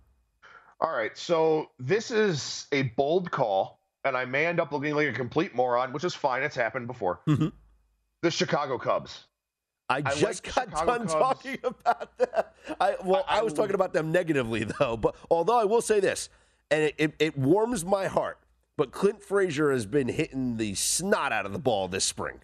[0.80, 5.08] All right, so this is a bold call, and I may end up looking like
[5.08, 6.44] a complete moron, which is fine.
[6.44, 7.20] It's happened before.
[7.28, 7.52] Mhm.
[8.22, 9.26] The Chicago Cubs.
[9.90, 11.14] I I just like got Chicago done Cubs.
[11.14, 12.54] talking about that.
[12.80, 14.96] I well, I, I- was talking about them negatively though.
[14.98, 16.30] But although I will say this,
[16.72, 18.38] and it, it, it warms my heart.
[18.78, 22.40] But Clint Frazier has been hitting the snot out of the ball this spring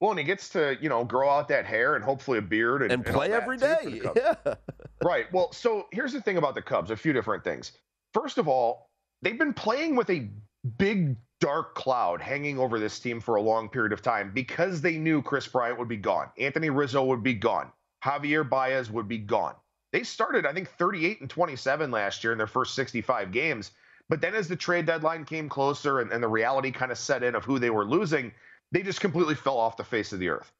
[0.00, 2.82] Well, and he gets to you know grow out that hair and hopefully a beard
[2.82, 4.00] and, and play that, every day.
[4.16, 4.54] Yeah.
[5.00, 5.32] Right.
[5.32, 7.70] Well, so here's the thing about the Cubs a few different things.
[8.14, 8.90] First of all,
[9.22, 10.28] they've been playing with a
[10.76, 14.96] big dark cloud hanging over this team for a long period of time because they
[14.96, 16.30] knew Kris Bryant would be gone.
[16.36, 17.70] Anthony Rizzo would be gone.
[18.04, 19.54] Javier Baez would be gone.
[19.92, 23.70] They started, I think, 38 and 27 last year in their first 65 games.
[24.08, 27.22] But then as the trade deadline came closer and, and the reality kind of set
[27.22, 28.32] in of who they were losing,
[28.72, 30.50] they just completely fell off the face of the earth.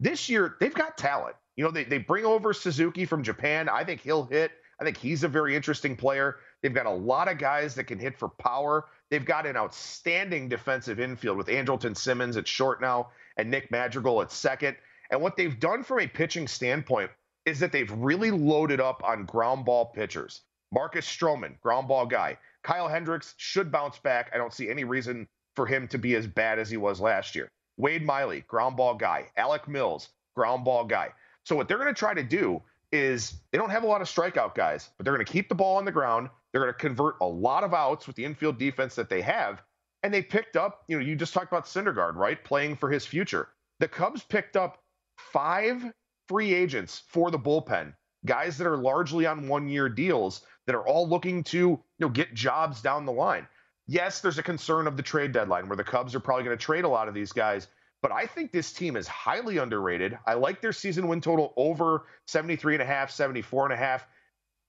[0.00, 1.36] This year, they've got talent.
[1.56, 3.68] You know, they, they bring over Suzuki from Japan.
[3.68, 4.52] I think he'll hit.
[4.80, 6.36] I think he's a very interesting player.
[6.62, 8.86] They've got a lot of guys that can hit for power.
[9.10, 14.22] They've got an outstanding defensive infield with Andrelton Simmons at short now and Nick Madrigal
[14.22, 14.76] at second.
[15.10, 17.10] And what they've done from a pitching standpoint
[17.46, 20.40] is that they've really loaded up on ground ball pitchers.
[20.72, 22.36] Marcus Stroman, ground ball guy.
[22.64, 24.30] Kyle Hendricks should bounce back.
[24.34, 27.34] I don't see any reason for him to be as bad as he was last
[27.36, 27.48] year.
[27.76, 29.26] Wade Miley, ground ball guy.
[29.36, 31.10] Alec Mills, ground ball guy.
[31.44, 34.08] So what they're going to try to do is they don't have a lot of
[34.08, 36.30] strikeout guys, but they're going to keep the ball on the ground.
[36.52, 39.62] They're going to convert a lot of outs with the infield defense that they have.
[40.02, 42.42] And they picked up, you know, you just talked about Syndergaard, right?
[42.42, 43.48] Playing for his future.
[43.80, 44.78] The Cubs picked up
[45.18, 45.84] five
[46.28, 47.94] free agents for the bullpen,
[48.24, 52.08] guys that are largely on one year deals that are all looking to, you know,
[52.08, 53.46] get jobs down the line.
[53.86, 56.64] Yes, there's a concern of the trade deadline where the Cubs are probably going to
[56.64, 57.68] trade a lot of these guys,
[58.00, 60.18] but I think this team is highly underrated.
[60.26, 64.06] I like their season win total over 73 and a half, 74 and a half.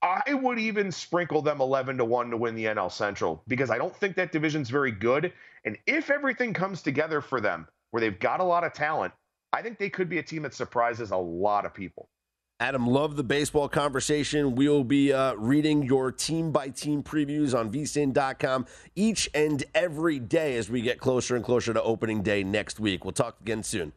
[0.01, 3.77] I would even sprinkle them 11 to 1 to win the NL Central because I
[3.77, 5.33] don't think that division's very good.
[5.63, 9.13] And if everything comes together for them, where they've got a lot of talent,
[9.53, 12.09] I think they could be a team that surprises a lot of people.
[12.61, 14.55] Adam, love the baseball conversation.
[14.55, 20.19] We will be uh, reading your team by team previews on vsin.com each and every
[20.19, 23.03] day as we get closer and closer to opening day next week.
[23.03, 23.91] We'll talk again soon.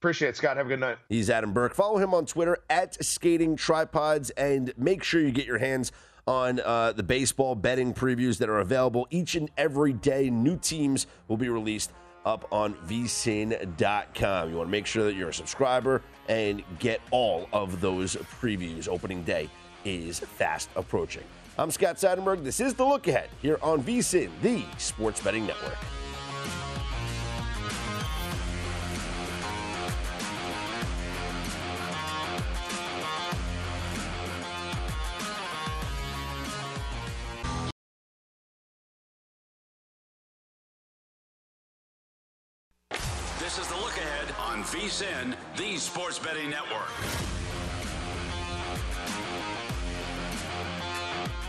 [0.00, 0.56] Appreciate it, Scott.
[0.58, 0.98] Have a good night.
[1.08, 1.74] He's Adam Burke.
[1.74, 5.90] Follow him on Twitter at Skating Tripods and make sure you get your hands
[6.24, 10.30] on uh, the baseball betting previews that are available each and every day.
[10.30, 11.90] New teams will be released
[12.28, 14.50] up on vsin.com.
[14.50, 18.86] You want to make sure that you're a subscriber and get all of those previews.
[18.86, 19.48] Opening day
[19.84, 21.24] is fast approaching.
[21.58, 22.44] I'm Scott Seidenberg.
[22.44, 25.78] This is The Look Ahead here on VSIN, the Sports Betting Network.
[44.70, 46.90] VSIN, the Sports Betting Network.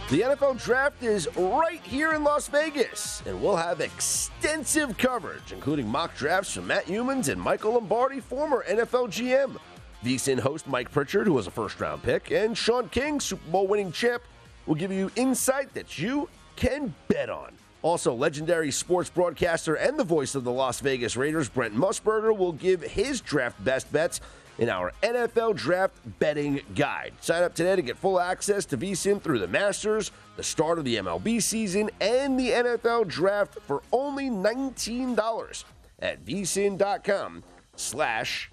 [0.10, 5.86] The NFL draft is right here in Las Vegas, and we'll have extensive coverage, including
[5.90, 9.58] mock drafts from Matt Youmans and Michael Lombardi, former NFL GM.
[10.06, 13.68] VSIN host Mike Pritchard, who was a first round pick, and Sean King, Super Bowl
[13.68, 14.24] winning champ,
[14.66, 17.59] will give you insight that you can bet on.
[17.82, 22.52] Also, legendary sports broadcaster and the voice of the Las Vegas Raiders, Brent Musburger, will
[22.52, 24.20] give his draft best bets
[24.58, 27.14] in our NFL Draft Betting Guide.
[27.22, 30.86] Sign up today to get full access to VSIN through the Masters, the start of
[30.86, 35.64] the MLB season, and the NFL Draft for only $19
[36.00, 37.44] at vsin.com
[37.78, 38.52] slash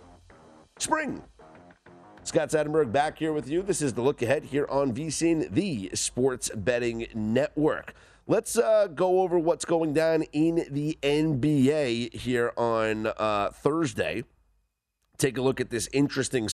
[0.78, 1.22] spring.
[2.22, 3.62] Scott Seidenberg back here with you.
[3.62, 7.94] This is the look ahead here on VSIN, the Sports Betting Network.
[8.28, 14.24] Let's uh, go over what's going down in the NBA here on uh, Thursday.
[15.16, 16.48] Take a look at this interesting.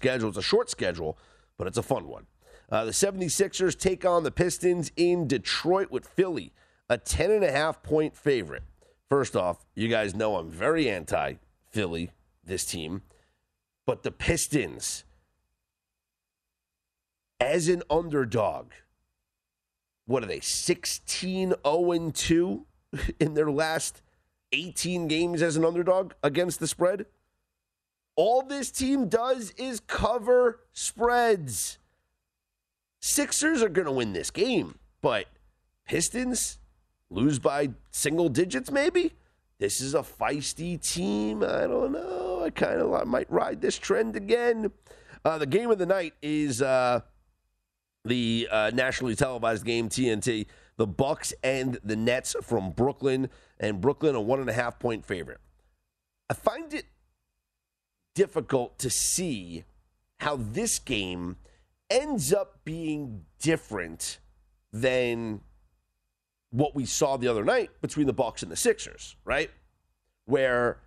[0.00, 0.30] Schedule.
[0.30, 1.18] It's a short schedule,
[1.58, 2.26] but it's a fun one.
[2.70, 6.54] Uh, the 76ers take on the Pistons in Detroit with Philly,
[6.88, 8.62] a 10.5 point favorite.
[9.10, 11.34] First off, you guys know I'm very anti
[11.68, 13.02] Philly, this team,
[13.84, 15.04] but the Pistons,
[17.38, 18.70] as an underdog,
[20.06, 22.66] what are they, 16 0 2
[23.20, 24.00] in their last
[24.52, 27.04] 18 games as an underdog against the spread?
[28.20, 31.78] All this team does is cover spreads.
[33.00, 35.24] Sixers are going to win this game, but
[35.86, 36.58] Pistons
[37.08, 39.14] lose by single digits, maybe?
[39.58, 41.42] This is a feisty team.
[41.42, 42.42] I don't know.
[42.44, 44.70] I kind of might ride this trend again.
[45.24, 47.00] Uh, the game of the night is uh,
[48.04, 50.44] the uh, nationally televised game TNT.
[50.76, 55.06] The Bucks and the Nets from Brooklyn, and Brooklyn a one and a half point
[55.06, 55.40] favorite.
[56.28, 56.84] I find it
[58.14, 59.64] difficult to see
[60.18, 61.36] how this game
[61.88, 64.18] ends up being different
[64.72, 65.40] than
[66.50, 69.50] what we saw the other night between the Bucks and the Sixers, right?
[70.26, 70.78] Where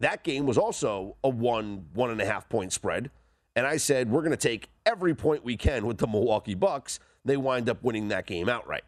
[0.00, 3.10] that game was also a one, one and a half point spread.
[3.54, 7.00] And I said, we're going to take every point we can with the Milwaukee Bucks.
[7.24, 8.84] They wind up winning that game outright.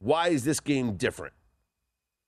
[0.00, 1.32] Why is this game different?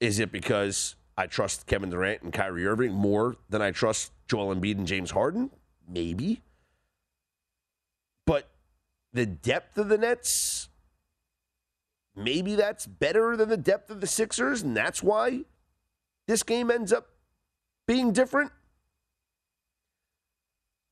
[0.00, 4.54] Is it because I trust Kevin Durant and Kyrie Irving more than I trust Joel
[4.54, 5.50] Embiid and James Harden?
[5.88, 6.42] Maybe.
[8.26, 8.48] But
[9.12, 10.68] the depth of the Nets,
[12.14, 15.44] maybe that's better than the depth of the Sixers, and that's why
[16.26, 17.08] this game ends up
[17.86, 18.52] being different.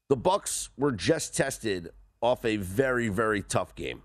[0.09, 4.03] The Bucks were just tested off a very very tough game.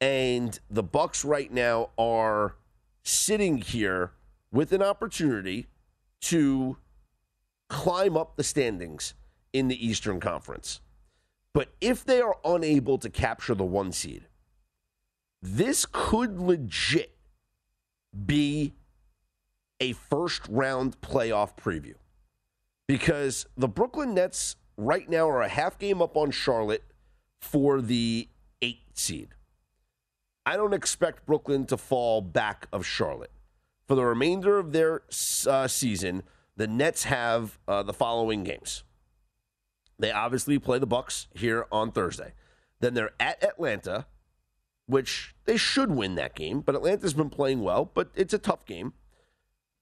[0.00, 2.56] And the Bucks right now are
[3.02, 4.12] sitting here
[4.52, 5.66] with an opportunity
[6.20, 6.76] to
[7.68, 9.14] climb up the standings
[9.52, 10.80] in the Eastern Conference.
[11.54, 14.26] But if they are unable to capture the one seed,
[15.42, 17.16] this could legit
[18.26, 18.74] be
[19.80, 21.94] a first round playoff preview
[22.86, 26.84] because the Brooklyn Nets right now are a half game up on Charlotte
[27.40, 28.28] for the
[28.62, 29.28] eight seed.
[30.46, 33.30] I don't expect Brooklyn to fall back of Charlotte.
[33.88, 35.00] For the remainder of their
[35.46, 36.22] uh, season,
[36.56, 38.84] the Nets have uh, the following games.
[39.98, 42.34] They obviously play the Bucks here on Thursday.
[42.80, 44.06] Then they're at Atlanta,
[44.86, 48.66] which they should win that game, but Atlanta's been playing well, but it's a tough
[48.66, 48.92] game.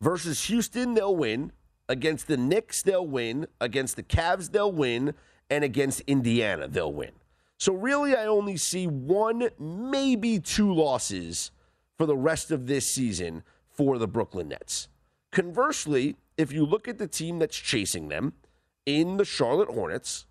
[0.01, 1.51] Versus Houston, they'll win.
[1.89, 3.49] Against the Knicks, they'll win.
[3.61, 5.15] Against the Cavs, they'll win.
[5.51, 7.13] And against Indiana, they'll win.
[7.59, 11.51] So really, I only see one, maybe two losses
[11.97, 13.43] for the rest of this season
[13.77, 14.89] for the Brooklyn Nets.
[15.33, 18.35] Conversely, if you look at the team that's chasing them
[18.85, 20.27] in the Charlotte Hornets,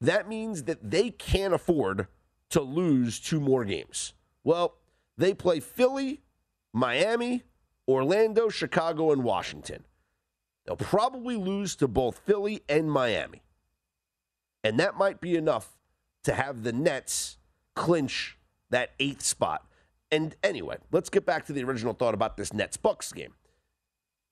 [0.00, 2.06] that means that they can't afford
[2.50, 4.14] to lose two more games.
[4.44, 4.74] Well,
[5.16, 6.20] they play Philly,
[6.72, 7.42] Miami,
[7.86, 9.84] Orlando, Chicago, and Washington.
[10.64, 13.42] They'll probably lose to both Philly and Miami.
[14.62, 15.78] And that might be enough
[16.24, 17.38] to have the Nets
[17.74, 18.36] clinch
[18.70, 19.66] that eighth spot.
[20.10, 23.34] And anyway, let's get back to the original thought about this Nets Bucks game.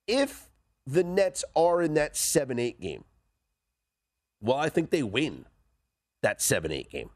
[0.07, 0.51] If
[0.87, 3.05] the Nets are in that 7 8 game,
[4.41, 5.47] well, I think they win
[6.23, 7.11] that 7 8 game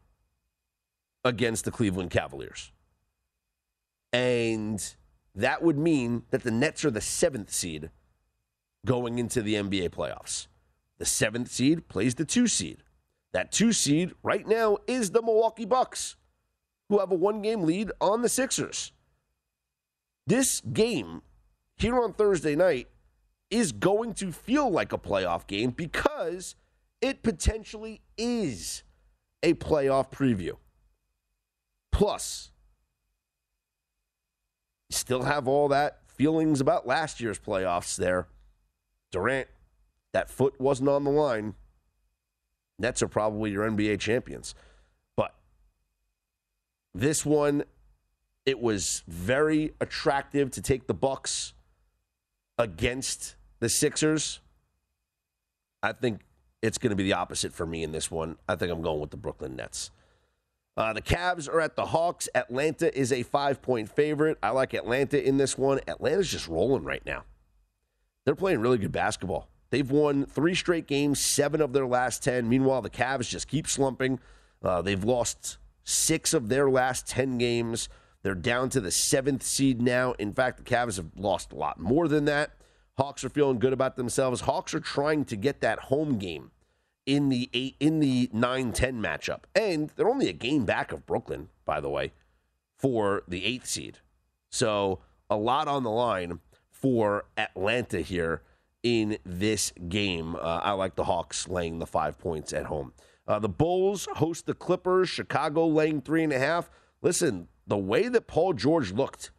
[1.24, 2.72] against the Cleveland Cavaliers.
[4.12, 4.94] And
[5.34, 7.90] that would mean that the Nets are the seventh seed
[8.84, 10.48] going into the NBA playoffs.
[10.98, 12.82] The seventh seed plays the two seed.
[13.32, 16.16] That two seed right now is the Milwaukee Bucks,
[16.90, 18.92] who have a one game lead on the Sixers.
[20.26, 21.22] This game
[21.76, 22.88] here on Thursday night
[23.48, 26.56] is going to feel like a playoff game because
[27.00, 28.82] it potentially is
[29.42, 30.56] a playoff preview.
[31.92, 32.50] Plus,
[34.90, 38.26] still have all that feelings about last year's playoffs there.
[39.12, 39.48] Durant,
[40.12, 41.54] that foot wasn't on the line.
[42.80, 44.54] Nets are probably your NBA champions.
[46.94, 47.64] This one,
[48.46, 51.54] it was very attractive to take the Bucks
[52.58, 54.40] against the Sixers.
[55.82, 56.20] I think
[56.62, 58.36] it's going to be the opposite for me in this one.
[58.48, 59.90] I think I'm going with the Brooklyn Nets.
[60.76, 62.28] Uh, the Cavs are at the Hawks.
[62.34, 64.38] Atlanta is a five point favorite.
[64.42, 65.80] I like Atlanta in this one.
[65.86, 67.24] Atlanta's just rolling right now.
[68.24, 69.48] They're playing really good basketball.
[69.70, 72.48] They've won three straight games, seven of their last 10.
[72.48, 74.18] Meanwhile, the Cavs just keep slumping.
[74.62, 77.88] Uh, they've lost six of their last 10 games.
[78.22, 80.12] They're down to the seventh seed now.
[80.12, 82.52] In fact, the Cavs have lost a lot more than that.
[82.98, 84.42] Hawks are feeling good about themselves.
[84.42, 86.50] Hawks are trying to get that home game
[87.06, 89.44] in the eight in the 9-10 matchup.
[89.54, 92.12] And they're only a game back of Brooklyn, by the way,
[92.76, 93.98] for the eighth seed.
[94.50, 95.00] So
[95.30, 98.42] a lot on the line for Atlanta here
[98.82, 100.36] in this game.
[100.36, 102.92] Uh, I like the Hawks laying the five points at home.
[103.30, 105.08] Uh, the Bulls host the Clippers.
[105.08, 106.68] Chicago laying three and a half.
[107.00, 109.30] Listen, the way that Paul George looked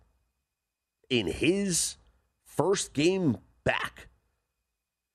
[1.10, 1.98] in his
[2.46, 4.08] first game back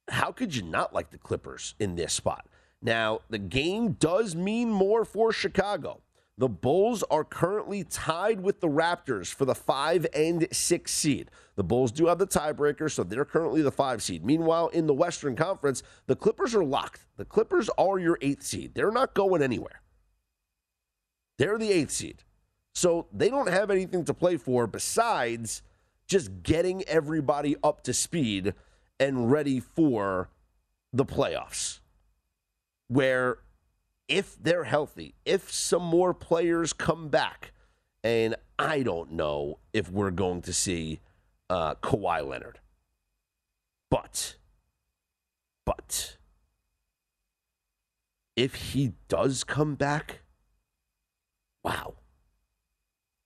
[0.09, 2.47] how could you not like the Clippers in this spot?
[2.81, 6.03] Now, the game does mean more for Chicago.
[6.39, 11.31] The Bulls are currently tied with the Raptors for the five and six seed.
[11.55, 14.23] The Bulls do have the tiebreaker, so they're currently the five seed.
[14.23, 17.07] Meanwhile, in the Western Conference, the Clippers are locked.
[17.17, 18.75] The Clippers are your eighth seed.
[18.75, 19.81] They're not going anywhere.
[21.39, 22.23] They're the eighth seed.
[22.75, 25.63] So they don't have anything to play for besides
[26.07, 28.53] just getting everybody up to speed
[29.01, 30.29] and ready for
[30.93, 31.81] the playoffs.
[32.89, 33.39] Where
[34.09, 37.53] if they're healthy, if some more players come back,
[38.05, 41.01] and I don't know if we're going to see
[41.51, 42.61] uh, Kawhi Leonard.
[43.91, 44.37] But,
[45.65, 46.17] but,
[48.37, 50.21] if he does come back,
[51.65, 51.95] wow,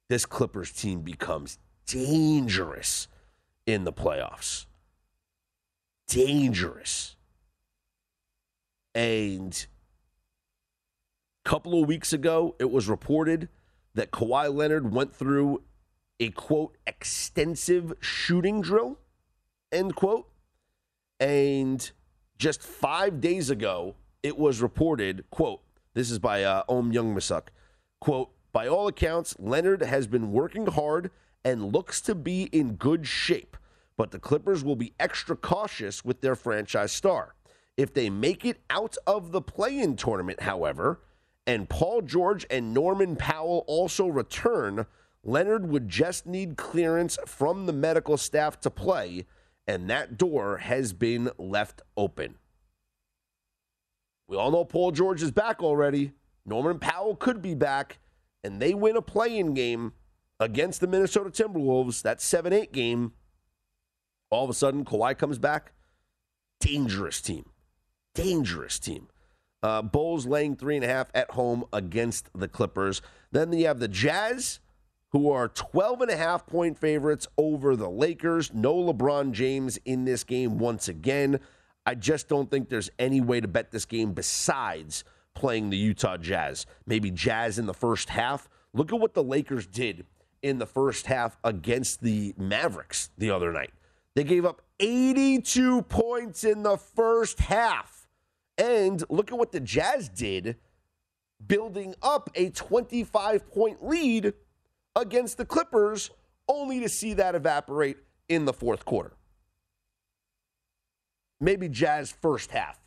[0.09, 3.09] this Clippers team becomes dangerous
[3.66, 4.66] in the playoffs
[6.11, 7.16] dangerous.
[8.95, 9.66] And
[11.45, 13.49] a couple of weeks ago, it was reported
[13.95, 15.62] that Kawhi Leonard went through
[16.18, 18.99] a quote extensive shooting drill
[19.72, 20.28] end quote.
[21.18, 21.91] And
[22.38, 25.62] just five days ago, it was reported, quote,
[25.95, 27.49] this is by uh, Ohm Youngmisuk,
[28.01, 31.11] quote, by all accounts, Leonard has been working hard
[31.45, 33.57] and looks to be in good shape,
[33.97, 37.34] but the Clippers will be extra cautious with their franchise star.
[37.76, 41.01] If they make it out of the play in tournament, however,
[41.47, 44.86] and Paul George and Norman Powell also return,
[45.22, 49.26] Leonard would just need clearance from the medical staff to play,
[49.66, 52.36] and that door has been left open.
[54.28, 56.12] We all know Paul George is back already.
[56.47, 57.99] Norman Powell could be back,
[58.45, 59.93] and they win a play in game
[60.38, 63.12] against the Minnesota Timberwolves, that 7 8 game.
[64.30, 65.72] All of a sudden, Kawhi comes back.
[66.61, 67.51] Dangerous team.
[68.14, 69.09] Dangerous team.
[69.63, 73.03] Uh, Bulls laying three and a half at home against the Clippers.
[73.31, 74.61] Then you have the Jazz,
[75.13, 78.53] who are 12 and a half point favorites over the Lakers.
[78.55, 81.41] No LeBron James in this game once again.
[81.85, 85.05] I just don't think there's any way to bet this game besides
[85.35, 86.67] playing the Utah Jazz.
[86.87, 88.49] Maybe Jazz in the first half.
[88.73, 90.07] Look at what the Lakers did
[90.43, 93.71] in the first half against the Mavericks the other night.
[94.15, 98.00] They gave up 82 points in the first half.
[98.61, 100.57] And look at what the Jazz did,
[101.45, 104.35] building up a 25 point lead
[104.95, 106.11] against the Clippers,
[106.47, 107.97] only to see that evaporate
[108.29, 109.13] in the fourth quarter.
[111.41, 112.79] Maybe Jazz first half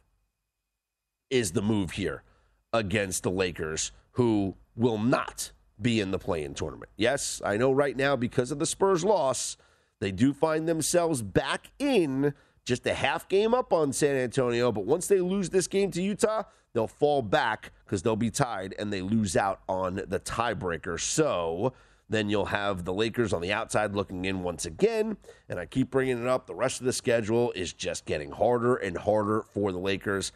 [1.32, 2.22] is the move here
[2.72, 5.52] against the Lakers, who will not
[5.82, 6.92] be in the play in tournament.
[6.98, 9.58] Yes, I know right now because of the Spurs loss,
[10.00, 12.36] they do find themselves back in
[12.66, 14.72] just a half game up on San Antonio.
[14.72, 16.44] But once they lose this game to Utah,
[16.74, 21.00] they'll fall back because they'll be tied and they lose out on the tiebreaker.
[21.00, 21.74] So
[22.10, 25.18] then you'll have the Lakers on the outside looking in once again.
[25.50, 26.48] And I keep bringing it up.
[26.48, 30.32] The rest of the schedule is just getting harder and harder for the Lakers.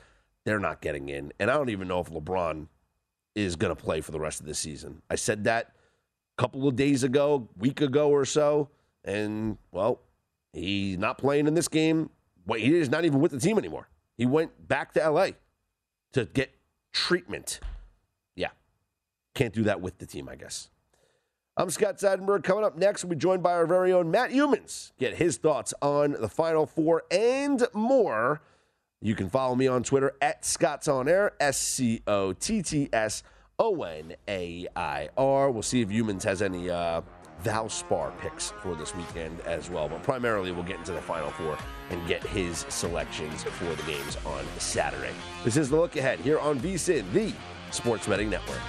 [0.46, 1.34] They're not getting in.
[1.40, 2.68] And I don't even know if LeBron
[3.36, 5.02] is going to play for the rest of the season.
[5.10, 5.74] I said that
[6.38, 8.70] a couple of days ago, week ago or so.
[9.04, 10.02] And, well,
[10.54, 12.10] he's not playing in this game.
[12.48, 13.89] Well, he is not even with the team anymore.
[14.18, 15.32] He went back to LA
[16.14, 16.56] to get
[16.93, 17.60] treatment.
[18.36, 18.50] Yeah.
[19.36, 20.70] Can't do that with the team, I guess.
[21.58, 22.43] I'm Scott Seidenberg.
[22.43, 24.91] Coming up next, we'll be joined by our very own Matt Youmans.
[24.98, 28.41] Get his thoughts on the Final Four and more.
[29.02, 32.89] You can follow me on Twitter at Scott's On Air, S C O T T
[32.93, 33.24] S
[33.60, 35.52] O N A I R.
[35.52, 37.02] We'll see if Youmans has any uh,
[37.44, 39.88] Valspar picks for this weekend as well.
[39.88, 41.58] But primarily, we'll get into the Final Four
[41.90, 45.14] and get his selections for the games on Saturday.
[45.44, 47.34] This is the look ahead here on VSIN, the
[47.72, 48.60] Sports Betting Network.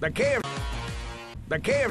[0.00, 0.42] The cam.
[1.48, 1.90] The cam.